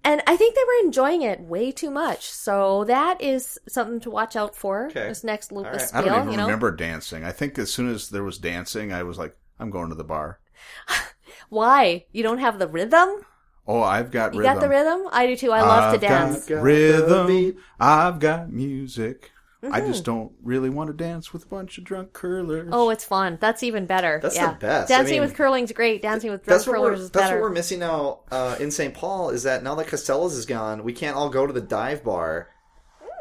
And 0.04 0.20
I 0.26 0.36
think 0.36 0.54
they 0.54 0.62
were 0.64 0.86
enjoying 0.86 1.22
it 1.22 1.40
way 1.40 1.70
too 1.70 1.90
much. 1.90 2.28
So 2.28 2.84
that 2.84 3.20
is 3.20 3.58
something 3.68 4.00
to 4.00 4.10
watch 4.10 4.34
out 4.34 4.56
for. 4.56 4.86
Okay. 4.86 5.08
This 5.08 5.22
next 5.22 5.52
lupus 5.52 5.92
right. 5.92 6.02
I 6.04 6.06
don't 6.08 6.18
even 6.18 6.30
you 6.32 6.36
know. 6.38 6.44
remember 6.44 6.72
dancing. 6.72 7.24
I 7.24 7.30
think 7.32 7.58
as 7.58 7.72
soon 7.72 7.88
as 7.88 8.08
there 8.08 8.24
was 8.24 8.38
dancing, 8.38 8.92
I 8.92 9.04
was 9.04 9.16
like, 9.18 9.36
I'm 9.60 9.70
going 9.70 9.90
to 9.90 9.94
the 9.94 10.04
bar. 10.04 10.40
Why? 11.48 12.06
You 12.12 12.22
don't 12.22 12.38
have 12.38 12.58
the 12.58 12.66
rhythm? 12.68 13.20
Oh, 13.66 13.80
I've 13.80 14.10
got 14.10 14.34
You 14.34 14.40
rhythm. 14.40 14.54
got 14.54 14.60
the 14.60 14.68
rhythm? 14.68 15.02
I 15.12 15.26
do 15.26 15.36
too. 15.36 15.52
I 15.52 15.60
love 15.60 15.84
I've 15.94 16.00
to 16.00 16.06
dance. 16.06 16.46
Got 16.46 16.56
Got 16.56 16.62
rhythm. 16.64 17.26
beat. 17.28 17.56
I've 17.78 18.18
got 18.18 18.50
music. 18.52 19.30
I 19.64 19.78
Mm-hmm. 19.80 19.86
just 19.92 20.04
don't 20.04 20.32
really 20.42 20.70
want 20.70 20.88
to 20.88 20.92
dance 20.94 21.32
with 21.32 21.44
a 21.44 21.46
bunch 21.46 21.78
of 21.78 21.84
drunk 21.84 22.12
curlers. 22.12 22.68
Oh, 22.72 22.90
it's 22.90 23.04
fun. 23.04 23.38
That's 23.40 23.62
even 23.62 23.86
better. 23.86 24.18
That's 24.20 24.34
yeah. 24.34 24.54
the 24.54 24.58
best. 24.58 24.90
I 24.90 24.96
Dancing 24.96 25.14
mean- 25.14 25.20
with 25.22 25.34
curling's 25.34 25.70
great. 25.70 26.02
Dancing 26.02 26.30
with 26.32 26.42
drunk 26.44 26.58
That's 26.58 26.66
what 26.66 26.80
we're 26.80 26.86
curlers 26.88 27.00
is 27.00 27.10
that's 27.10 27.22
better. 27.22 27.34
That's 27.34 27.42
what 27.42 27.48
we're 27.48 27.54
missing 27.54 27.78
now 27.78 28.20
uh, 28.32 28.56
in 28.58 28.70
St. 28.72 28.92
Paul 28.92 29.30
is 29.30 29.44
that 29.44 29.62
now 29.62 29.74
that 29.76 29.86
Costello's 29.86 30.34
is 30.34 30.46
gone, 30.46 30.82
we 30.82 30.92
can't 30.92 31.16
all 31.16 31.28
go 31.30 31.46
to 31.46 31.52
the 31.52 31.60
dive 31.60 32.02
bar 32.02 32.48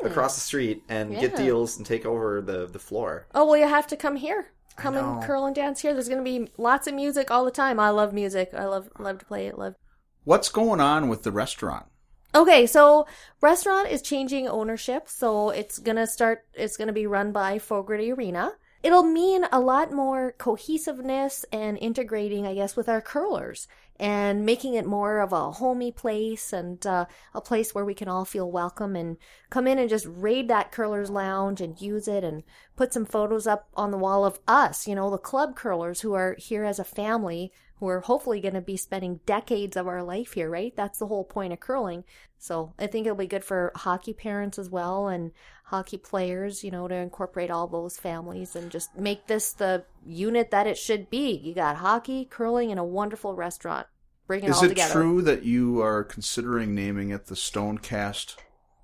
across 0.03 0.33
the 0.33 0.41
street 0.41 0.81
and 0.89 1.11
get 1.19 1.35
deals 1.35 1.77
and 1.77 1.85
take 1.85 2.05
over 2.07 2.41
the 2.41 2.65
the 2.65 2.79
floor. 2.79 3.27
Oh 3.35 3.45
well, 3.45 3.57
you 3.57 3.67
have 3.67 3.85
to 3.87 3.95
come 3.95 4.15
here. 4.15 4.47
Come 4.77 4.95
and 4.97 5.21
curl 5.23 5.45
and 5.45 5.55
dance 5.55 5.81
here. 5.81 5.93
There's 5.93 6.07
going 6.09 6.23
to 6.23 6.45
be 6.45 6.51
lots 6.57 6.87
of 6.87 6.95
music 6.95 7.29
all 7.29 7.45
the 7.45 7.51
time. 7.51 7.79
I 7.79 7.89
love 7.91 8.13
music. 8.13 8.49
I 8.55 8.65
love 8.65 8.89
love 8.97 9.19
to 9.19 9.25
play 9.25 9.45
it. 9.45 9.59
Love. 9.59 9.75
What's 10.23 10.49
going 10.49 10.79
on 10.81 11.07
with 11.07 11.21
the 11.21 11.31
restaurant? 11.31 11.85
Okay, 12.33 12.65
so 12.65 13.07
restaurant 13.41 13.89
is 13.89 14.01
changing 14.01 14.47
ownership, 14.47 15.09
so 15.09 15.49
it's 15.49 15.79
gonna 15.79 16.07
start. 16.07 16.45
It's 16.53 16.77
gonna 16.77 16.93
be 16.93 17.05
run 17.05 17.33
by 17.33 17.59
Fogarty 17.59 18.09
Arena. 18.13 18.53
It'll 18.81 19.03
mean 19.03 19.45
a 19.51 19.59
lot 19.59 19.91
more 19.91 20.33
cohesiveness 20.37 21.45
and 21.51 21.77
integrating, 21.77 22.47
I 22.47 22.55
guess, 22.55 22.75
with 22.75 22.87
our 22.87 23.01
curlers 23.01 23.67
and 23.99 24.45
making 24.45 24.73
it 24.73 24.85
more 24.87 25.19
of 25.19 25.31
a 25.33 25.51
homey 25.51 25.91
place 25.91 26.53
and 26.53 26.83
uh, 26.87 27.05
a 27.35 27.41
place 27.41 27.75
where 27.75 27.85
we 27.85 27.93
can 27.93 28.07
all 28.07 28.25
feel 28.25 28.49
welcome 28.49 28.95
and 28.95 29.17
come 29.51 29.67
in 29.67 29.77
and 29.77 29.89
just 29.89 30.07
raid 30.09 30.47
that 30.47 30.71
curlers 30.71 31.11
lounge 31.11 31.61
and 31.61 31.79
use 31.79 32.07
it 32.07 32.23
and 32.23 32.43
put 32.75 32.93
some 32.93 33.05
photos 33.05 33.45
up 33.45 33.67
on 33.75 33.91
the 33.91 33.99
wall 33.99 34.25
of 34.25 34.39
us, 34.47 34.87
you 34.87 34.95
know, 34.95 35.11
the 35.11 35.17
club 35.19 35.55
curlers 35.55 36.01
who 36.01 36.13
are 36.13 36.35
here 36.39 36.63
as 36.63 36.79
a 36.79 36.83
family 36.83 37.51
who 37.81 37.87
are 37.87 38.01
hopefully 38.01 38.39
going 38.39 38.53
to 38.53 38.61
be 38.61 38.77
spending 38.77 39.19
decades 39.25 39.75
of 39.75 39.87
our 39.87 40.03
life 40.03 40.33
here, 40.33 40.51
right? 40.51 40.71
That's 40.75 40.99
the 40.99 41.07
whole 41.07 41.23
point 41.23 41.51
of 41.51 41.59
curling. 41.59 42.03
So 42.37 42.75
I 42.77 42.85
think 42.85 43.07
it'll 43.07 43.17
be 43.17 43.25
good 43.25 43.43
for 43.43 43.71
hockey 43.75 44.13
parents 44.13 44.59
as 44.59 44.69
well 44.69 45.07
and 45.07 45.31
hockey 45.65 45.97
players, 45.97 46.63
you 46.63 46.69
know, 46.69 46.87
to 46.87 46.93
incorporate 46.93 47.49
all 47.49 47.65
those 47.65 47.97
families 47.97 48.55
and 48.55 48.69
just 48.69 48.95
make 48.95 49.25
this 49.25 49.51
the 49.53 49.83
unit 50.05 50.51
that 50.51 50.67
it 50.67 50.77
should 50.77 51.09
be. 51.09 51.31
You 51.31 51.55
got 51.55 51.77
hockey, 51.77 52.23
curling, 52.23 52.69
and 52.69 52.79
a 52.79 52.83
wonderful 52.83 53.35
restaurant. 53.35 53.87
Bring 54.27 54.43
it 54.43 54.51
Is 54.51 54.57
all 54.57 54.65
it 54.65 54.69
together. 54.69 54.93
true 54.93 55.23
that 55.23 55.41
you 55.43 55.81
are 55.81 56.03
considering 56.03 56.75
naming 56.75 57.09
it 57.09 57.25
the 57.25 57.35
Stonecast 57.35 58.35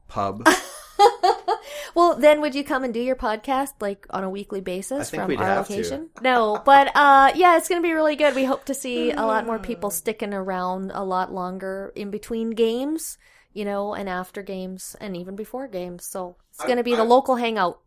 Pub? 0.07 0.43
Well, 1.95 2.15
then 2.15 2.41
would 2.41 2.53
you 2.53 2.63
come 2.63 2.83
and 2.83 2.93
do 2.93 2.99
your 2.99 3.15
podcast 3.15 3.71
like 3.79 4.05
on 4.09 4.23
a 4.23 4.29
weekly 4.29 4.61
basis 4.61 5.09
from 5.09 5.31
our 5.37 5.45
have 5.45 5.67
to. 5.67 5.73
location? 5.73 6.09
No, 6.21 6.61
but 6.63 6.91
uh 6.95 7.31
yeah, 7.35 7.57
it's 7.57 7.69
going 7.69 7.81
to 7.81 7.87
be 7.87 7.93
really 7.93 8.15
good. 8.15 8.35
We 8.35 8.43
hope 8.43 8.65
to 8.65 8.73
see 8.73 9.11
a 9.11 9.21
lot 9.21 9.45
more 9.45 9.57
people 9.57 9.89
sticking 9.89 10.33
around 10.33 10.91
a 10.93 11.03
lot 11.03 11.33
longer 11.33 11.91
in 11.95 12.11
between 12.11 12.51
games, 12.51 13.17
you 13.53 13.65
know, 13.65 13.93
and 13.93 14.07
after 14.07 14.43
games 14.43 14.95
and 14.99 15.15
even 15.17 15.35
before 15.35 15.67
games. 15.67 16.05
So, 16.05 16.35
it's 16.51 16.63
going 16.65 16.77
to 16.77 16.83
be 16.83 16.95
the 16.95 17.03
local 17.03 17.35
hangout. 17.35 17.79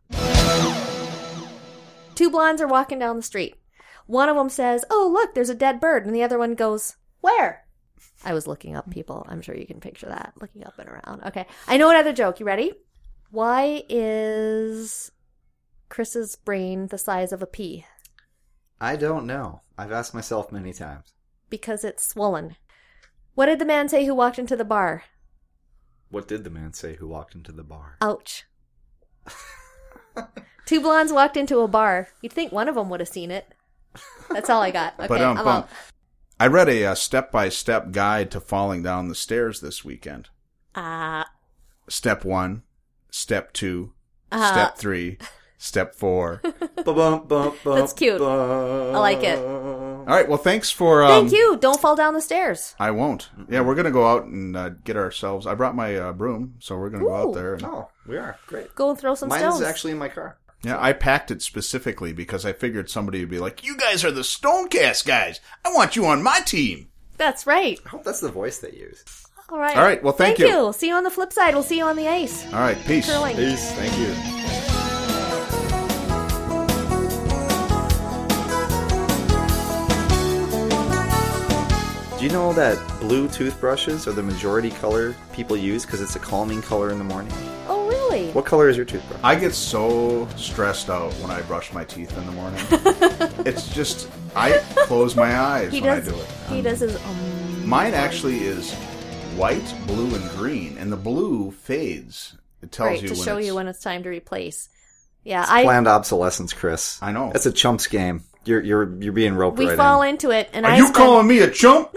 Two 2.14 2.30
blondes 2.30 2.60
are 2.60 2.68
walking 2.68 2.98
down 2.98 3.16
the 3.16 3.22
street. 3.22 3.56
One 4.06 4.28
of 4.28 4.36
them 4.36 4.48
says, 4.50 4.84
"Oh, 4.90 5.08
look, 5.12 5.34
there's 5.34 5.50
a 5.50 5.54
dead 5.54 5.80
bird." 5.80 6.04
And 6.04 6.14
the 6.14 6.22
other 6.22 6.38
one 6.38 6.54
goes, 6.54 6.96
"Where?" 7.20 7.64
I 8.24 8.34
was 8.34 8.46
looking 8.46 8.76
up 8.76 8.90
people. 8.90 9.24
I'm 9.28 9.40
sure 9.40 9.56
you 9.56 9.66
can 9.66 9.80
picture 9.80 10.06
that. 10.06 10.32
Looking 10.40 10.66
up 10.66 10.78
and 10.78 10.88
around. 10.88 11.22
Okay. 11.28 11.46
I 11.68 11.76
know 11.76 11.90
another 11.90 12.12
joke. 12.12 12.40
You 12.40 12.46
ready? 12.46 12.74
Why 13.30 13.84
is 13.88 15.12
Chris's 15.88 16.36
brain 16.36 16.88
the 16.88 16.98
size 16.98 17.32
of 17.32 17.42
a 17.42 17.46
pea? 17.46 17.86
I 18.80 18.96
don't 18.96 19.26
know. 19.26 19.60
I've 19.78 19.92
asked 19.92 20.14
myself 20.14 20.50
many 20.50 20.72
times. 20.72 21.12
Because 21.48 21.84
it's 21.84 22.06
swollen. 22.06 22.56
What 23.34 23.46
did 23.46 23.58
the 23.58 23.64
man 23.64 23.88
say 23.88 24.04
who 24.04 24.14
walked 24.14 24.38
into 24.38 24.56
the 24.56 24.64
bar? 24.64 25.04
What 26.10 26.26
did 26.26 26.44
the 26.44 26.50
man 26.50 26.72
say 26.72 26.96
who 26.96 27.06
walked 27.06 27.34
into 27.34 27.52
the 27.52 27.62
bar? 27.62 27.96
Ouch. 28.00 28.44
Two 30.66 30.80
blondes 30.80 31.12
walked 31.12 31.36
into 31.36 31.60
a 31.60 31.68
bar. 31.68 32.08
You'd 32.20 32.32
think 32.32 32.52
one 32.52 32.68
of 32.68 32.74
them 32.74 32.90
would 32.90 33.00
have 33.00 33.08
seen 33.08 33.30
it. 33.30 33.46
That's 34.30 34.50
all 34.50 34.62
I 34.62 34.70
got. 34.70 34.94
Okay, 34.98 35.08
But 35.08 35.20
um, 35.20 35.38
I'm 35.38 35.46
out. 35.46 35.68
I 36.38 36.46
read 36.46 36.68
a 36.68 36.86
uh, 36.86 36.94
step-by-step 36.94 37.92
guide 37.92 38.30
to 38.32 38.40
falling 38.40 38.82
down 38.82 39.08
the 39.08 39.14
stairs 39.14 39.60
this 39.60 39.84
weekend. 39.84 40.30
Ah, 40.74 41.26
Step 41.88 42.24
one, 42.24 42.62
step 43.10 43.52
2 43.52 43.92
Uh-huh. 44.32 44.52
step 44.52 44.76
three, 44.78 45.18
step 45.58 45.94
four. 45.94 46.40
Ba-bum, 46.76 47.26
bum, 47.26 47.54
bum, 47.64 47.74
That's 47.78 47.92
cute. 47.92 48.18
bum. 48.18 48.94
I 48.94 48.98
like 48.98 49.22
it. 49.22 49.38
All 49.38 50.16
right. 50.16 50.28
Well, 50.28 50.38
thanks 50.38 50.70
for. 50.70 51.02
Um, 51.04 51.28
thank 51.28 51.32
you. 51.32 51.56
Don't 51.60 51.80
fall 51.80 51.94
down 51.94 52.14
the 52.14 52.20
stairs. 52.22 52.74
I 52.80 52.90
won't. 52.90 53.28
Yeah, 53.48 53.60
we're 53.60 53.74
gonna 53.74 53.90
go 53.90 54.06
out 54.08 54.24
and 54.24 54.56
uh, 54.56 54.70
get 54.84 54.96
ourselves. 54.96 55.46
I 55.46 55.54
brought 55.54 55.76
my 55.76 55.94
uh, 55.96 56.12
broom, 56.12 56.54
so 56.58 56.76
we're 56.76 56.90
gonna 56.90 57.04
go 57.04 57.14
out 57.14 57.34
there. 57.34 57.54
And, 57.54 57.64
Oh, 57.64 57.88
we 58.06 58.16
are 58.16 58.36
great. 58.46 58.74
Go 58.74 58.90
and 58.90 58.98
throw 58.98 59.14
some 59.14 59.28
stones. 59.30 59.42
Mine's 59.42 59.54
stones. 59.56 59.68
actually 59.68 59.92
in 59.92 59.98
my 59.98 60.08
car. 60.08 60.38
yeah, 60.62 60.78
I 60.82 60.92
packed 60.94 61.30
it 61.30 61.42
specifically 61.42 62.12
because 62.12 62.44
I 62.46 62.52
figured 62.54 62.88
somebody 62.90 63.20
would 63.20 63.30
be 63.30 63.38
like, 63.38 63.62
"You 63.64 63.76
guys 63.76 64.04
are 64.04 64.10
the 64.10 64.22
Stonecast 64.22 65.06
guys. 65.06 65.38
I 65.64 65.72
want 65.72 65.96
you 65.96 66.06
on 66.06 66.22
my 66.22 66.40
team." 66.40 66.88
That's 67.18 67.46
right. 67.46 67.78
I 67.84 67.88
hope 67.90 68.02
that's 68.04 68.20
the 68.20 68.30
voice 68.32 68.58
they 68.58 68.72
use. 68.72 69.04
All 69.50 69.58
right. 69.58 69.76
All 69.76 69.82
right, 69.82 70.02
well, 70.02 70.12
thank 70.12 70.38
you. 70.38 70.46
you. 70.46 70.72
See 70.72 70.86
you 70.88 70.94
on 70.94 71.02
the 71.02 71.10
flip 71.10 71.32
side. 71.32 71.54
We'll 71.54 71.64
see 71.64 71.78
you 71.78 71.84
on 71.84 71.96
the 71.96 72.06
ice. 72.06 72.46
All 72.52 72.60
right. 72.60 72.78
Peace. 72.86 73.10
Curling. 73.10 73.34
Peace. 73.34 73.72
Thank 73.72 73.98
you. 73.98 74.14
Do 82.16 82.26
you 82.26 82.32
know 82.32 82.52
that 82.52 82.78
blue 83.00 83.28
toothbrushes 83.28 84.06
are 84.06 84.12
the 84.12 84.22
majority 84.22 84.70
color 84.70 85.16
people 85.32 85.56
use 85.56 85.86
because 85.86 86.02
it's 86.02 86.16
a 86.16 86.18
calming 86.18 86.60
color 86.60 86.90
in 86.90 86.98
the 86.98 87.04
morning? 87.04 87.32
Oh, 87.66 87.88
really? 87.88 88.30
What 88.32 88.44
color 88.44 88.68
is 88.68 88.76
your 88.76 88.84
toothbrush? 88.84 89.18
I 89.24 89.34
get 89.34 89.54
so 89.54 90.28
stressed 90.36 90.90
out 90.90 91.12
when 91.14 91.30
I 91.30 91.40
brush 91.42 91.72
my 91.72 91.82
teeth 91.82 92.16
in 92.18 92.26
the 92.26 92.32
morning. 92.32 92.60
it's 93.46 93.74
just 93.74 94.10
I 94.36 94.58
close 94.84 95.16
my 95.16 95.34
eyes 95.40 95.72
He 95.72 95.80
when 95.80 95.96
does. 95.96 96.08
I 96.08 96.12
do 96.12 96.20
it. 96.20 96.28
He 96.50 96.62
does 96.62 96.80
his. 96.80 96.96
Um, 96.96 97.66
Mine 97.66 97.94
actually 97.94 98.40
is 98.40 98.76
white, 99.40 99.74
blue, 99.86 100.14
and 100.14 100.30
green, 100.32 100.76
and 100.76 100.92
the 100.92 100.96
blue 100.96 101.50
fades. 101.50 102.36
It 102.62 102.70
tells 102.70 102.90
right 102.90 103.02
you 103.02 103.08
to 103.08 103.14
when 103.14 103.24
show 103.24 103.36
it's, 103.38 103.46
you 103.46 103.54
when 103.54 103.68
it's 103.68 103.80
time 103.82 104.02
to 104.02 104.10
replace. 104.10 104.68
Yeah, 105.24 105.44
I 105.48 105.62
Planned 105.64 105.88
obsolescence, 105.88 106.52
Chris. 106.52 106.98
I 107.02 107.12
know. 107.12 107.30
That's 107.32 107.46
a 107.46 107.52
chumps 107.52 107.86
game. 107.86 108.24
You're 108.44 108.60
you're 108.60 109.02
you're 109.02 109.12
being 109.14 109.34
roped 109.34 109.58
we 109.58 109.66
right 109.66 109.76
fall 109.78 110.02
in. 110.02 110.10
into 110.10 110.30
it, 110.30 110.50
and 110.52 110.66
Are 110.66 110.72
I 110.72 110.76
you 110.76 110.84
spend- 110.84 110.96
calling 110.96 111.26
me 111.26 111.38
a 111.40 111.50
chump? 111.50 111.90